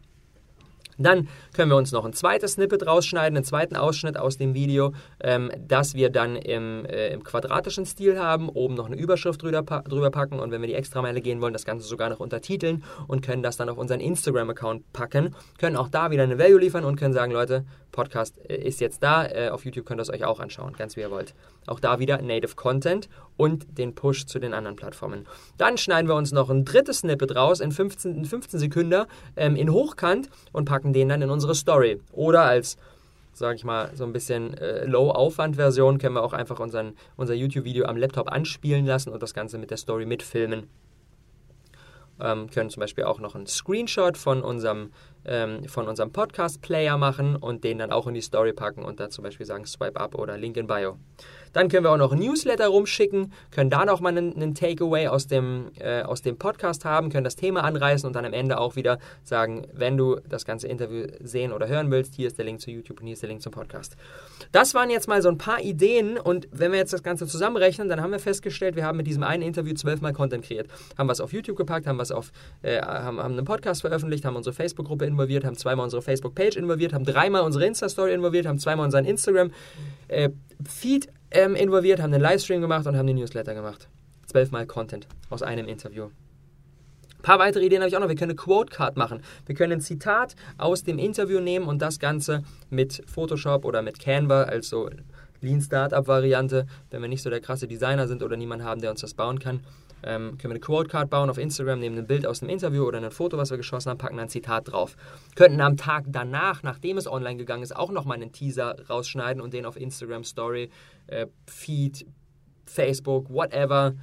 Dann 0.98 1.28
können 1.54 1.70
wir 1.70 1.76
uns 1.76 1.92
noch 1.92 2.04
ein 2.04 2.12
zweites 2.12 2.54
Snippet 2.54 2.86
rausschneiden, 2.86 3.36
einen 3.36 3.44
zweiten 3.44 3.76
Ausschnitt 3.76 4.16
aus 4.18 4.36
dem 4.36 4.54
Video, 4.54 4.92
ähm, 5.20 5.50
das 5.66 5.94
wir 5.94 6.10
dann 6.10 6.36
im, 6.36 6.84
äh, 6.84 7.08
im, 7.12 7.22
quadratischen 7.22 7.86
Stil 7.86 8.18
haben, 8.18 8.48
oben 8.48 8.74
noch 8.74 8.86
eine 8.86 8.96
Überschrift 8.96 9.42
drüber, 9.42 9.62
drüber 9.62 10.10
packen 10.10 10.40
und 10.40 10.50
wenn 10.50 10.60
wir 10.60 10.68
die 10.68 10.74
Extrameile 10.74 11.20
gehen 11.20 11.40
wollen, 11.40 11.52
das 11.52 11.64
Ganze 11.64 11.86
sogar 11.86 12.10
noch 12.10 12.20
untertiteln 12.20 12.82
und 13.06 13.22
können 13.22 13.42
das 13.42 13.56
dann 13.56 13.68
auf 13.68 13.78
unseren 13.78 14.00
Instagram-Account 14.00 14.92
packen, 14.92 15.34
können 15.58 15.76
auch 15.76 15.88
da 15.88 16.10
wieder 16.10 16.24
eine 16.24 16.38
Value 16.38 16.60
liefern 16.60 16.84
und 16.84 16.96
können 16.96 17.14
sagen, 17.14 17.32
Leute, 17.32 17.64
Podcast 17.92 18.38
äh, 18.48 18.56
ist 18.56 18.80
jetzt 18.80 19.02
da, 19.02 19.26
äh, 19.26 19.48
auf 19.50 19.64
YouTube 19.64 19.86
könnt 19.86 20.00
ihr 20.00 20.02
es 20.02 20.10
euch 20.10 20.24
auch 20.24 20.40
anschauen, 20.40 20.74
ganz 20.74 20.96
wie 20.96 21.00
ihr 21.00 21.10
wollt. 21.10 21.34
Auch 21.66 21.80
da 21.80 21.98
wieder 21.98 22.20
Native 22.22 22.54
Content 22.54 23.08
und 23.36 23.78
den 23.78 23.94
Push 23.94 24.26
zu 24.26 24.38
den 24.38 24.54
anderen 24.54 24.76
Plattformen. 24.76 25.26
Dann 25.56 25.78
schneiden 25.78 26.08
wir 26.08 26.14
uns 26.14 26.32
noch 26.32 26.50
ein 26.50 26.64
drittes 26.64 26.98
Snippet 26.98 27.34
raus 27.34 27.60
in 27.60 27.72
15, 27.72 28.16
in 28.16 28.24
15 28.24 28.60
Sekunden 28.60 29.04
ähm, 29.36 29.56
in 29.56 29.70
Hochkant 29.70 30.30
und 30.52 30.64
packen 30.64 30.87
den 30.92 31.08
dann 31.08 31.22
in 31.22 31.30
unsere 31.30 31.54
Story. 31.54 32.00
Oder 32.12 32.42
als 32.42 32.76
sage 33.38 33.56
ich 33.56 33.64
mal, 33.64 33.90
so 33.94 34.04
ein 34.04 34.12
bisschen 34.12 34.54
äh, 34.58 34.84
Low-Aufwand-Version 34.84 35.98
können 35.98 36.14
wir 36.16 36.22
auch 36.22 36.32
einfach 36.32 36.58
unseren, 36.60 36.94
unser 37.16 37.34
YouTube-Video 37.34 37.86
am 37.86 37.96
Laptop 37.96 38.30
anspielen 38.30 38.84
lassen 38.84 39.10
und 39.10 39.22
das 39.22 39.32
Ganze 39.32 39.58
mit 39.58 39.70
der 39.70 39.76
Story 39.76 40.06
mitfilmen. 40.06 40.68
Ähm, 42.20 42.50
können 42.50 42.68
zum 42.68 42.80
Beispiel 42.80 43.04
auch 43.04 43.20
noch 43.20 43.36
einen 43.36 43.46
Screenshot 43.46 44.18
von 44.18 44.42
unserem, 44.42 44.90
ähm, 45.24 45.64
von 45.68 45.86
unserem 45.86 46.10
Podcast-Player 46.10 46.98
machen 46.98 47.36
und 47.36 47.62
den 47.62 47.78
dann 47.78 47.92
auch 47.92 48.08
in 48.08 48.14
die 48.14 48.20
Story 48.20 48.52
packen 48.52 48.84
und 48.84 48.98
da 48.98 49.08
zum 49.08 49.22
Beispiel 49.22 49.46
sagen 49.46 49.64
Swipe 49.66 50.00
Up 50.00 50.16
oder 50.16 50.36
Link 50.36 50.56
in 50.56 50.66
Bio. 50.66 50.98
Dann 51.52 51.68
können 51.68 51.84
wir 51.84 51.92
auch 51.92 51.96
noch 51.96 52.14
Newsletter 52.14 52.68
rumschicken, 52.68 53.32
können 53.50 53.70
da 53.70 53.84
noch 53.84 54.00
mal 54.00 54.10
einen, 54.10 54.34
einen 54.34 54.54
Takeaway 54.54 55.08
aus 55.08 55.26
dem, 55.26 55.70
äh, 55.78 56.02
aus 56.02 56.22
dem 56.22 56.36
Podcast 56.36 56.84
haben, 56.84 57.10
können 57.10 57.24
das 57.24 57.36
Thema 57.36 57.64
anreißen 57.64 58.06
und 58.06 58.14
dann 58.14 58.24
am 58.24 58.32
Ende 58.32 58.58
auch 58.58 58.76
wieder 58.76 58.98
sagen, 59.24 59.66
wenn 59.72 59.96
du 59.96 60.16
das 60.28 60.44
ganze 60.44 60.68
Interview 60.68 61.06
sehen 61.20 61.52
oder 61.52 61.68
hören 61.68 61.90
willst, 61.90 62.14
hier 62.14 62.26
ist 62.26 62.38
der 62.38 62.44
Link 62.44 62.60
zu 62.60 62.70
YouTube 62.70 63.00
und 63.00 63.06
hier 63.06 63.14
ist 63.14 63.22
der 63.22 63.28
Link 63.28 63.42
zum 63.42 63.52
Podcast. 63.52 63.96
Das 64.52 64.74
waren 64.74 64.90
jetzt 64.90 65.08
mal 65.08 65.20
so 65.22 65.28
ein 65.28 65.38
paar 65.38 65.60
Ideen 65.60 66.18
und 66.18 66.48
wenn 66.52 66.72
wir 66.72 66.78
jetzt 66.78 66.92
das 66.92 67.02
Ganze 67.02 67.26
zusammenrechnen, 67.26 67.88
dann 67.88 68.00
haben 68.00 68.12
wir 68.12 68.18
festgestellt, 68.18 68.76
wir 68.76 68.84
haben 68.84 68.96
mit 68.96 69.06
diesem 69.06 69.22
einen 69.22 69.42
Interview 69.42 69.74
zwölfmal 69.74 70.12
Content 70.12 70.44
kreiert. 70.44 70.68
Haben 70.96 71.08
was 71.08 71.20
auf 71.20 71.32
YouTube 71.32 71.56
gepackt, 71.56 71.86
haben 71.86 71.98
was 71.98 72.12
auf, 72.12 72.32
äh, 72.62 72.80
haben, 72.80 73.18
haben 73.18 73.32
einen 73.32 73.44
Podcast 73.44 73.82
veröffentlicht, 73.82 74.24
haben 74.24 74.36
unsere 74.36 74.54
Facebook-Gruppe 74.54 75.06
involviert, 75.06 75.44
haben 75.44 75.56
zweimal 75.56 75.84
unsere 75.84 76.02
Facebook-Page 76.02 76.56
involviert, 76.56 76.92
haben 76.92 77.04
dreimal 77.04 77.42
unsere 77.42 77.66
Insta-Story 77.66 78.12
involviert, 78.12 78.46
haben 78.46 78.58
zweimal 78.58 78.86
unseren 78.86 79.04
Instagram-Feed 79.04 81.06
äh, 81.06 81.10
ähm, 81.30 81.54
involviert, 81.54 82.00
haben 82.00 82.12
einen 82.12 82.22
Livestream 82.22 82.60
gemacht 82.60 82.86
und 82.86 82.96
haben 82.96 83.06
den 83.06 83.16
Newsletter 83.16 83.54
gemacht. 83.54 83.88
Zwölfmal 84.26 84.66
Content 84.66 85.06
aus 85.30 85.42
einem 85.42 85.66
Interview. 85.66 86.04
Ein 87.18 87.22
paar 87.22 87.38
weitere 87.38 87.64
Ideen 87.64 87.80
habe 87.80 87.88
ich 87.88 87.96
auch 87.96 88.00
noch. 88.00 88.08
Wir 88.08 88.14
können 88.14 88.30
eine 88.30 88.36
Quote 88.36 88.74
Card 88.74 88.96
machen. 88.96 89.22
Wir 89.46 89.54
können 89.54 89.74
ein 89.74 89.80
Zitat 89.80 90.36
aus 90.56 90.84
dem 90.84 90.98
Interview 90.98 91.40
nehmen 91.40 91.66
und 91.66 91.82
das 91.82 91.98
Ganze 91.98 92.44
mit 92.70 93.02
Photoshop 93.06 93.64
oder 93.64 93.82
mit 93.82 93.98
Canva 93.98 94.44
als 94.44 94.68
so 94.68 94.88
Lean 95.40 95.60
Startup 95.60 96.06
Variante, 96.06 96.66
wenn 96.90 97.02
wir 97.02 97.08
nicht 97.08 97.22
so 97.22 97.30
der 97.30 97.40
krasse 97.40 97.68
Designer 97.68 98.08
sind 98.08 98.22
oder 98.22 98.36
niemanden 98.36 98.64
haben, 98.64 98.80
der 98.80 98.90
uns 98.90 99.00
das 99.00 99.14
bauen 99.14 99.38
kann, 99.38 99.60
ähm, 100.02 100.38
können 100.38 100.42
wir 100.42 100.50
eine 100.50 100.60
Quote 100.60 100.88
Card 100.88 101.10
bauen 101.10 101.30
auf 101.30 101.38
Instagram, 101.38 101.80
nehmen 101.80 101.98
ein 101.98 102.06
Bild 102.06 102.26
aus 102.26 102.40
dem 102.40 102.48
Interview 102.48 102.84
oder 102.84 102.98
ein 102.98 103.10
Foto, 103.10 103.36
was 103.36 103.50
wir 103.50 103.56
geschossen 103.56 103.90
haben, 103.90 103.98
packen 103.98 104.18
ein 104.18 104.28
Zitat 104.28 104.70
drauf. 104.70 104.96
Könnten 105.34 105.60
am 105.60 105.76
Tag 105.76 106.04
danach, 106.08 106.62
nachdem 106.62 106.98
es 106.98 107.06
online 107.06 107.36
gegangen 107.36 107.62
ist, 107.62 107.74
auch 107.74 107.90
nochmal 107.90 108.16
einen 108.16 108.32
Teaser 108.32 108.76
rausschneiden 108.88 109.42
und 109.42 109.54
den 109.54 109.66
auf 109.66 109.76
Instagram 109.76 110.24
Story, 110.24 110.70
äh, 111.06 111.26
Feed, 111.46 112.06
Facebook, 112.64 113.30
whatever 113.30 113.94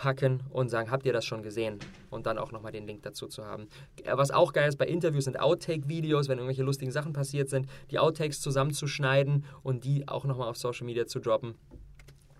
packen 0.00 0.42
und 0.50 0.70
sagen, 0.70 0.90
habt 0.90 1.04
ihr 1.04 1.12
das 1.12 1.26
schon 1.26 1.42
gesehen? 1.42 1.78
Und 2.08 2.24
dann 2.26 2.38
auch 2.38 2.52
nochmal 2.52 2.72
den 2.72 2.86
Link 2.86 3.02
dazu 3.02 3.26
zu 3.26 3.44
haben. 3.44 3.68
Äh, 4.02 4.16
was 4.16 4.30
auch 4.30 4.52
geil 4.52 4.68
ist 4.68 4.78
bei 4.78 4.86
Interviews 4.86 5.24
sind 5.24 5.38
Outtake-Videos, 5.38 6.28
wenn 6.28 6.38
irgendwelche 6.38 6.62
lustigen 6.62 6.90
Sachen 6.90 7.12
passiert 7.12 7.50
sind, 7.50 7.68
die 7.90 7.98
Outtakes 7.98 8.40
zusammenzuschneiden 8.40 9.44
und 9.62 9.84
die 9.84 10.08
auch 10.08 10.24
nochmal 10.24 10.48
auf 10.48 10.56
Social 10.56 10.86
Media 10.86 11.06
zu 11.06 11.20
droppen. 11.20 11.54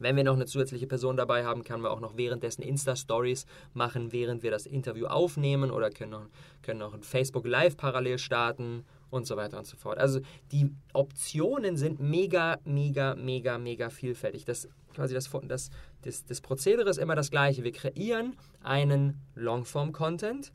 Wenn 0.00 0.16
wir 0.16 0.24
noch 0.24 0.34
eine 0.34 0.46
zusätzliche 0.46 0.86
Person 0.86 1.16
dabei 1.16 1.44
haben, 1.44 1.62
können 1.62 1.82
wir 1.82 1.90
auch 1.90 2.00
noch 2.00 2.16
währenddessen 2.16 2.62
Insta-Stories 2.62 3.46
machen, 3.74 4.12
während 4.12 4.42
wir 4.42 4.50
das 4.50 4.66
Interview 4.66 5.06
aufnehmen 5.06 5.70
oder 5.70 5.90
können 5.90 6.10
noch, 6.10 6.26
können 6.62 6.80
noch 6.80 6.94
ein 6.94 7.02
Facebook 7.02 7.46
Live 7.46 7.76
parallel 7.76 8.18
starten 8.18 8.84
und 9.10 9.26
so 9.26 9.36
weiter 9.36 9.58
und 9.58 9.66
so 9.66 9.76
fort. 9.76 9.98
Also 9.98 10.20
die 10.52 10.70
Optionen 10.94 11.76
sind 11.76 12.00
mega, 12.00 12.58
mega, 12.64 13.14
mega, 13.14 13.58
mega 13.58 13.90
vielfältig. 13.90 14.46
Das, 14.46 14.68
quasi 14.94 15.14
das, 15.14 15.30
das, 15.30 15.70
das, 16.02 16.24
das 16.24 16.40
Prozedere 16.40 16.88
ist 16.88 16.98
immer 16.98 17.14
das 17.14 17.30
gleiche. 17.30 17.62
Wir 17.62 17.72
kreieren 17.72 18.36
einen 18.62 19.20
Longform-Content, 19.34 20.52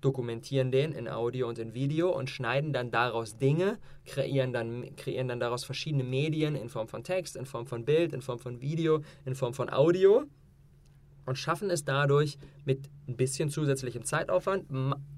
dokumentieren 0.00 0.70
den 0.70 0.92
in 0.92 1.08
Audio 1.08 1.48
und 1.48 1.58
in 1.58 1.74
Video 1.74 2.10
und 2.10 2.30
schneiden 2.30 2.72
dann 2.72 2.90
daraus 2.90 3.36
Dinge, 3.36 3.78
kreieren 4.06 4.52
dann, 4.52 4.94
kreieren 4.96 5.28
dann 5.28 5.40
daraus 5.40 5.64
verschiedene 5.64 6.04
Medien 6.04 6.54
in 6.54 6.68
Form 6.68 6.88
von 6.88 7.04
Text, 7.04 7.36
in 7.36 7.46
Form 7.46 7.66
von 7.66 7.84
Bild, 7.84 8.12
in 8.12 8.22
Form 8.22 8.38
von 8.38 8.60
Video, 8.60 9.02
in 9.24 9.34
Form 9.34 9.54
von 9.54 9.70
Audio 9.70 10.24
und 11.28 11.36
schaffen 11.36 11.68
es 11.68 11.84
dadurch 11.84 12.38
mit 12.64 12.88
ein 13.06 13.16
bisschen 13.16 13.50
zusätzlichem 13.50 14.02
Zeitaufwand 14.02 14.66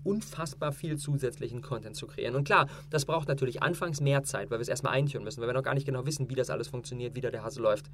unfassbar 0.03 0.73
viel 0.73 0.99
zusätzlichen 0.99 1.63
Content 1.63 1.95
zu 1.95 2.09
kreieren. 2.09 2.35
Und 2.35 2.45
klar, 2.45 2.69
das 2.91 3.05
braucht 3.05 3.29
natürlich 3.29 3.63
anfangs 3.63 4.01
mehr 4.01 4.25
Zeit, 4.25 4.51
weil 4.51 4.59
wir 4.59 4.63
es 4.63 4.69
erstmal 4.69 4.95
einführen 4.95 5.23
müssen, 5.23 5.41
weil 5.41 5.49
wir 5.49 5.55
noch 5.55 5.63
gar 5.63 5.75
nicht 5.75 5.87
genau 5.87 6.05
wissen, 6.07 6.29
wie 6.29 6.35
das 6.35 6.51
alles 6.51 6.69
funktioniert, 6.69 7.15
wie 7.15 7.21
da 7.21 7.31
der 7.31 7.45
Hase 7.45 7.63
läuft. 7.63 7.91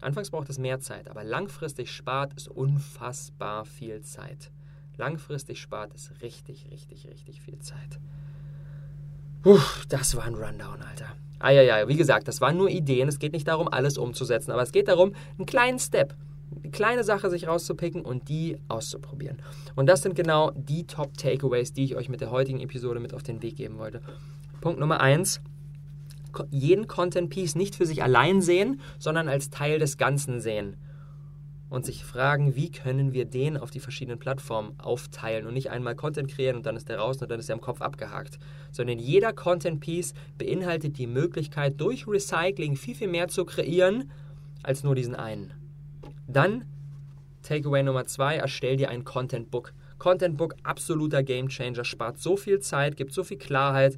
Anfangs 0.00 0.30
braucht 0.30 0.50
es 0.50 0.58
mehr 0.58 0.78
Zeit, 0.78 1.08
aber 1.08 1.24
langfristig 1.24 1.90
spart 1.90 2.32
es 2.36 2.46
unfassbar 2.46 3.64
viel 3.64 4.02
Zeit. 4.02 4.52
Langfristig 4.96 5.60
spart 5.60 5.92
es 5.94 6.10
richtig, 6.22 6.66
richtig, 6.70 7.08
richtig 7.08 7.40
viel 7.40 7.58
Zeit. 7.58 7.98
Puh, 9.42 9.58
das 9.88 10.16
war 10.16 10.24
ein 10.24 10.34
Rundown, 10.34 10.82
Alter. 10.82 11.06
Ah 11.38 11.50
ja, 11.50 11.62
ja, 11.62 11.88
wie 11.88 11.96
gesagt, 11.96 12.28
das 12.28 12.40
waren 12.40 12.56
nur 12.56 12.68
Ideen. 12.68 13.08
Es 13.08 13.18
geht 13.18 13.32
nicht 13.32 13.48
darum, 13.48 13.68
alles 13.68 13.98
umzusetzen, 13.98 14.52
aber 14.52 14.62
es 14.62 14.70
geht 14.70 14.86
darum, 14.88 15.14
einen 15.36 15.46
kleinen 15.46 15.80
Step, 15.80 16.14
eine 16.62 16.70
kleine 16.70 17.02
Sache 17.02 17.30
sich 17.30 17.48
rauszupicken 17.48 18.02
und 18.02 18.28
die 18.28 18.58
auszuprobieren. 18.68 19.42
Und 19.74 19.86
das 19.86 20.02
sind 20.02 20.14
genau 20.14 20.52
die 20.52 20.86
Top 20.86 21.16
Takeaways, 21.16 21.72
die 21.72 21.84
ich 21.84 21.96
euch 21.96 22.08
mit 22.08 22.20
der 22.20 22.30
heutigen 22.30 22.60
Episode 22.60 23.00
mit 23.00 23.14
auf 23.14 23.24
den 23.24 23.42
Weg 23.42 23.56
geben 23.56 23.78
wollte. 23.78 24.00
Punkt 24.60 24.78
Nummer 24.78 25.00
eins: 25.00 25.40
jeden 26.50 26.86
Content 26.86 27.30
Piece 27.30 27.56
nicht 27.56 27.74
für 27.74 27.86
sich 27.86 28.04
allein 28.04 28.40
sehen, 28.40 28.80
sondern 29.00 29.28
als 29.28 29.50
Teil 29.50 29.80
des 29.80 29.96
Ganzen 29.96 30.40
sehen 30.40 30.76
und 31.72 31.86
sich 31.86 32.04
fragen, 32.04 32.54
wie 32.54 32.70
können 32.70 33.14
wir 33.14 33.24
den 33.24 33.56
auf 33.56 33.70
die 33.70 33.80
verschiedenen 33.80 34.18
Plattformen 34.18 34.78
aufteilen 34.78 35.46
und 35.46 35.54
nicht 35.54 35.70
einmal 35.70 35.96
Content 35.96 36.30
kreieren 36.30 36.56
und 36.56 36.66
dann 36.66 36.76
ist 36.76 36.90
der 36.90 36.98
raus 36.98 37.22
und 37.22 37.30
dann 37.30 37.40
ist 37.40 37.48
er 37.48 37.54
im 37.54 37.62
Kopf 37.62 37.80
abgehakt, 37.80 38.38
sondern 38.70 38.98
jeder 38.98 39.32
Content 39.32 39.80
Piece 39.80 40.12
beinhaltet 40.36 40.98
die 40.98 41.06
Möglichkeit, 41.06 41.80
durch 41.80 42.06
Recycling 42.06 42.76
viel, 42.76 42.94
viel 42.94 43.08
mehr 43.08 43.28
zu 43.28 43.46
kreieren 43.46 44.10
als 44.62 44.84
nur 44.84 44.94
diesen 44.94 45.14
einen. 45.14 45.54
Dann 46.26 46.66
Takeaway 47.42 47.82
Nummer 47.82 48.04
zwei, 48.04 48.36
erstell 48.36 48.76
dir 48.76 48.90
ein 48.90 49.04
Content 49.04 49.50
Book. 49.50 49.72
Content 49.98 50.36
Book, 50.36 50.54
absoluter 50.64 51.22
Game 51.22 51.48
Changer, 51.48 51.86
spart 51.86 52.18
so 52.18 52.36
viel 52.36 52.60
Zeit, 52.60 52.98
gibt 52.98 53.14
so 53.14 53.24
viel 53.24 53.38
Klarheit 53.38 53.96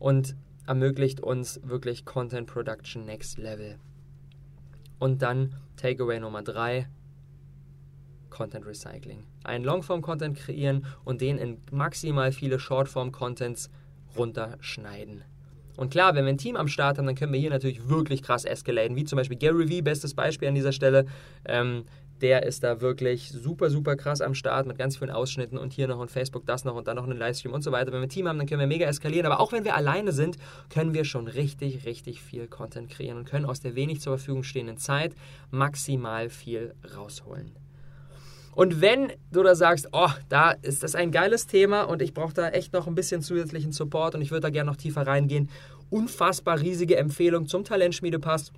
und 0.00 0.34
ermöglicht 0.66 1.20
uns 1.20 1.60
wirklich 1.62 2.04
Content 2.04 2.48
Production 2.48 3.04
Next 3.04 3.38
Level. 3.38 3.76
Und 4.98 5.22
dann 5.22 5.54
Takeaway 5.76 6.18
Nummer 6.18 6.42
drei, 6.42 6.88
Content 8.32 8.66
Recycling. 8.66 9.24
Einen 9.44 9.64
Longform-Content 9.64 10.38
kreieren 10.38 10.86
und 11.04 11.20
den 11.20 11.38
in 11.38 11.58
maximal 11.70 12.32
viele 12.32 12.58
Shortform-Contents 12.58 13.70
runterschneiden. 14.16 15.22
Und 15.76 15.90
klar, 15.90 16.14
wenn 16.14 16.24
wir 16.24 16.32
ein 16.32 16.38
Team 16.38 16.56
am 16.56 16.68
Start 16.68 16.98
haben, 16.98 17.06
dann 17.06 17.14
können 17.14 17.32
wir 17.32 17.40
hier 17.40 17.50
natürlich 17.50 17.88
wirklich 17.88 18.22
krass 18.22 18.44
eskalieren, 18.44 18.96
wie 18.96 19.04
zum 19.04 19.16
Beispiel 19.16 19.38
Gary 19.38 19.68
Vee, 19.68 19.82
bestes 19.82 20.14
Beispiel 20.14 20.48
an 20.48 20.54
dieser 20.54 20.72
Stelle. 20.72 21.06
Ähm, 21.44 21.84
der 22.20 22.44
ist 22.44 22.62
da 22.62 22.80
wirklich 22.80 23.30
super, 23.30 23.68
super 23.68 23.96
krass 23.96 24.20
am 24.20 24.34
Start 24.34 24.66
mit 24.66 24.78
ganz 24.78 24.96
vielen 24.96 25.10
Ausschnitten 25.10 25.58
und 25.58 25.72
hier 25.72 25.88
noch 25.88 26.00
ein 26.00 26.08
Facebook, 26.08 26.46
das 26.46 26.64
noch 26.64 26.76
und 26.76 26.86
dann 26.86 26.96
noch 26.96 27.04
einen 27.04 27.18
Livestream 27.18 27.52
und 27.52 27.62
so 27.62 27.72
weiter. 27.72 27.90
Wenn 27.90 28.00
wir 28.00 28.06
ein 28.06 28.10
Team 28.10 28.28
haben, 28.28 28.38
dann 28.38 28.46
können 28.46 28.60
wir 28.60 28.66
mega 28.66 28.86
eskalieren. 28.86 29.26
Aber 29.26 29.40
auch 29.40 29.52
wenn 29.52 29.64
wir 29.64 29.74
alleine 29.74 30.12
sind, 30.12 30.38
können 30.70 30.94
wir 30.94 31.04
schon 31.04 31.26
richtig, 31.26 31.84
richtig 31.84 32.22
viel 32.22 32.46
Content 32.46 32.90
kreieren 32.90 33.18
und 33.18 33.24
können 33.28 33.44
aus 33.44 33.60
der 33.60 33.74
wenig 33.74 34.00
zur 34.00 34.16
Verfügung 34.16 34.44
stehenden 34.44 34.78
Zeit 34.78 35.14
maximal 35.50 36.28
viel 36.28 36.74
rausholen. 36.96 37.61
Und 38.54 38.82
wenn 38.82 39.12
du 39.30 39.42
da 39.42 39.54
sagst, 39.54 39.88
oh, 39.92 40.10
da 40.28 40.50
ist 40.50 40.82
das 40.82 40.94
ein 40.94 41.10
geiles 41.10 41.46
Thema 41.46 41.82
und 41.82 42.02
ich 42.02 42.12
brauche 42.12 42.34
da 42.34 42.50
echt 42.50 42.72
noch 42.74 42.86
ein 42.86 42.94
bisschen 42.94 43.22
zusätzlichen 43.22 43.72
Support 43.72 44.14
und 44.14 44.20
ich 44.20 44.30
würde 44.30 44.42
da 44.42 44.50
gerne 44.50 44.70
noch 44.70 44.76
tiefer 44.76 45.06
reingehen, 45.06 45.48
unfassbar 45.88 46.60
riesige 46.60 46.96
Empfehlung 46.96 47.46
zum 47.46 47.64
Talentschmiedepass. 47.64 48.52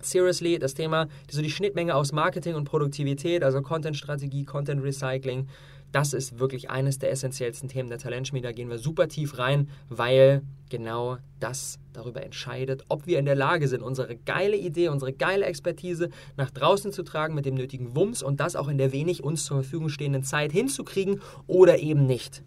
Seriously, 0.00 0.60
das 0.60 0.74
Thema, 0.74 1.08
so 1.28 1.42
die 1.42 1.50
Schnittmenge 1.50 1.96
aus 1.96 2.12
Marketing 2.12 2.54
und 2.54 2.64
Produktivität, 2.64 3.42
also 3.42 3.60
Content-Strategie, 3.60 4.44
Content-Recycling, 4.44 5.48
das 5.92 6.12
ist 6.12 6.38
wirklich 6.38 6.70
eines 6.70 6.98
der 6.98 7.10
essentiellsten 7.10 7.68
Themen 7.68 7.88
der 7.88 7.98
Talentschmiede. 7.98 8.48
Da 8.48 8.52
gehen 8.52 8.68
wir 8.68 8.78
super 8.78 9.08
tief 9.08 9.38
rein, 9.38 9.68
weil 9.88 10.42
genau 10.68 11.16
das 11.40 11.78
darüber 11.92 12.22
entscheidet, 12.22 12.84
ob 12.88 13.06
wir 13.06 13.18
in 13.18 13.24
der 13.24 13.34
Lage 13.34 13.68
sind, 13.68 13.82
unsere 13.82 14.16
geile 14.16 14.56
Idee, 14.56 14.88
unsere 14.88 15.12
geile 15.12 15.46
Expertise 15.46 16.10
nach 16.36 16.50
draußen 16.50 16.92
zu 16.92 17.02
tragen 17.02 17.34
mit 17.34 17.46
dem 17.46 17.54
nötigen 17.54 17.96
Wumms 17.96 18.22
und 18.22 18.40
das 18.40 18.54
auch 18.54 18.68
in 18.68 18.78
der 18.78 18.92
wenig 18.92 19.24
uns 19.24 19.44
zur 19.44 19.62
Verfügung 19.62 19.88
stehenden 19.88 20.24
Zeit 20.24 20.52
hinzukriegen 20.52 21.20
oder 21.46 21.78
eben 21.78 22.06
nicht. 22.06 22.42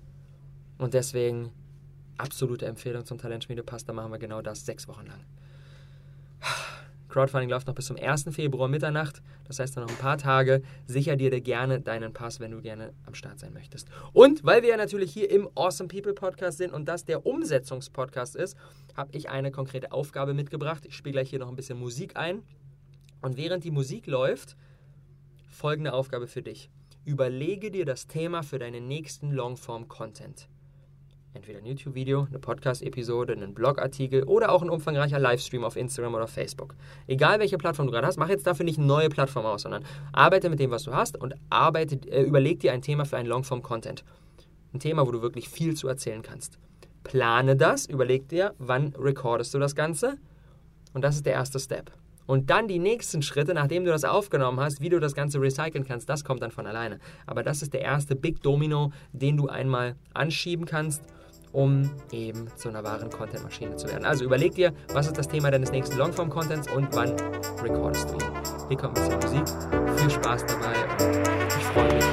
Und 0.77 0.93
deswegen 0.93 1.51
absolute 2.17 2.65
Empfehlung 2.67 3.06
zum 3.06 3.17
Talentschmiedepass. 3.17 3.86
Da 3.86 3.93
machen 3.93 4.12
wir 4.12 4.19
genau 4.19 4.41
das 4.41 4.65
sechs 4.65 4.88
Wochen 4.88 5.08
lang. 5.08 5.25
Crowdfunding 7.12 7.50
läuft 7.50 7.67
noch 7.67 7.76
bis 7.76 7.86
zum 7.86 7.97
1. 7.97 8.26
Februar 8.32 8.69
Mitternacht. 8.69 9.21
Das 9.43 9.60
heißt 9.60 9.76
noch 9.76 9.88
ein 9.88 9.97
paar 9.97 10.17
Tage. 10.17 10.62
Sicher 10.88 11.17
dir 11.17 11.41
gerne 11.41 11.82
deinen 11.82 12.13
Pass, 12.13 12.39
wenn 12.39 12.52
du 12.52 12.62
gerne 12.62 12.93
am 13.06 13.13
Start 13.13 13.38
sein 13.39 13.54
möchtest. 13.54 13.89
Und 14.13 14.43
weil 14.45 14.62
wir 14.62 14.69
ja 14.69 14.78
natürlich 14.78 15.12
hier 15.12 15.30
im 15.30 15.50
Awesome 15.56 15.89
People 15.89 16.13
Podcast 16.13 16.58
sind 16.58 16.71
und 16.71 16.88
das 16.88 17.04
der 17.04 17.26
Umsetzungspodcast 17.26 18.36
ist, 18.36 18.58
habe 18.95 19.15
ich 19.15 19.30
eine 19.30 19.52
konkrete 19.52 19.91
Aufgabe 19.91 20.34
mitgebracht. 20.34 20.86
Ich 20.86 20.95
spiele 20.95 21.13
gleich 21.13 21.30
hier 21.30 21.39
noch 21.39 21.50
ein 21.50 21.56
bisschen 21.56 21.78
Musik 21.78 22.15
ein. 22.15 22.43
Und 23.21 23.38
während 23.38 23.63
die 23.65 23.71
Musik 23.71 24.08
läuft, 24.08 24.56
folgende 25.50 25.93
Aufgabe 25.93 26.28
für 26.28 26.41
dich. 26.41 26.71
Überlege 27.04 27.71
dir 27.71 27.86
das 27.86 28.08
Thema 28.08 28.41
für 28.41 28.58
deinen 28.58 28.88
nächsten 28.88 29.32
Longform-Content 29.32 30.47
entweder 31.34 31.60
ein 31.60 31.65
YouTube-Video, 31.65 32.28
eine 32.30 32.39
Podcast-Episode, 32.39 33.34
einen 33.34 33.54
Blogartikel 33.54 34.24
oder 34.24 34.52
auch 34.52 34.62
ein 34.62 34.70
umfangreicher 34.70 35.20
Livestream 35.20 35.63
auf 35.63 35.76
Instagram 35.76 36.15
oder 36.15 36.28
Facebook. 36.28 36.76
Egal 37.08 37.39
welche 37.39 37.58
Plattform 37.58 37.88
du 37.88 37.91
gerade 37.91 38.08
hast, 38.08 38.17
mach 38.17 38.30
jetzt 38.30 38.46
dafür 38.46 38.65
nicht 38.65 38.78
eine 38.78 38.88
neue 38.88 39.10
Plattform 39.10 39.46
aus, 39.46 39.62
sondern 39.62 39.86
arbeite 40.12 40.50
mit 40.50 40.60
dem, 40.60 40.72
was 40.72 40.84
du 40.84 40.94
hast 40.94 41.17
und 41.17 41.36
arbeite, 41.50 41.96
äh, 42.10 42.24
überleg 42.24 42.60
dir 42.60 42.74
ein 42.74 42.82
Thema 42.82 43.06
für 43.06 43.17
einen 43.17 43.30
Longform-Content. 43.30 44.04
Ein 44.74 44.80
Thema, 44.80 45.08
wo 45.08 45.12
du 45.12 45.22
wirklich 45.22 45.50
viel 45.50 45.76
zu 45.76 45.88
erzählen 45.88 46.22
kannst. 46.22 46.58
Plane 47.04 47.56
das, 47.56 47.86
überleg 47.86 48.28
dir, 48.30 48.54
wann 48.58 48.94
recordest 48.98 49.54
du 49.54 49.60
das 49.60 49.76
Ganze 49.76 50.17
und 50.94 51.04
das 51.04 51.15
ist 51.15 51.26
der 51.26 51.34
erste 51.34 51.60
Step. 51.60 51.91
Und 52.28 52.50
dann 52.50 52.67
die 52.67 52.80
nächsten 52.80 53.22
Schritte, 53.22 53.54
nachdem 53.54 53.84
du 53.84 53.91
das 53.91 54.06
aufgenommen 54.06 54.60
hast, 54.60 54.80
wie 54.80 54.89
du 54.89 55.00
das 55.00 55.15
Ganze 55.15 55.41
recyceln 55.41 55.86
kannst, 55.86 56.08
das 56.08 56.24
kommt 56.24 56.41
dann 56.41 56.52
von 56.52 56.67
alleine. 56.67 57.00
Aber 57.26 57.44
das 57.44 57.62
ist 57.62 57.74
der 57.74 57.82
erste 57.82 58.15
Big 58.15 58.41
Domino, 58.41 58.91
den 59.12 59.36
du 59.38 59.48
einmal 59.48 59.96
anschieben 60.13 60.65
kannst 60.65 61.02
um 61.52 61.90
eben 62.12 62.48
zu 62.56 62.70
einer 62.70 62.84
wahren 62.84 63.10
Content-Maschine 63.10 63.76
zu 63.76 63.88
werden. 63.88 64.06
Also 64.06 64.24
überleg 64.26 64.56
dir, 64.56 64.74
was 64.94 65.08
ist 65.08 65.18
das 65.18 65.28
Thema 65.28 65.52
deines 65.52 65.72
nächsten 65.72 65.98
Longform-Contents 65.98 66.72
und 66.72 66.88
wann 66.96 67.16
recordest 67.62 68.10
du 68.10 68.14
ihn. 68.16 68.32
Hier 68.70 68.78
kommt 68.78 69.00
ein 69.00 69.20
bisschen 69.20 69.40
Musik. 69.40 70.00
Viel 70.00 70.10
Spaß 70.10 70.46
dabei 70.46 71.06
und 71.06 71.48
ich 71.48 71.64
freue 71.66 71.94
mich, 71.94 72.11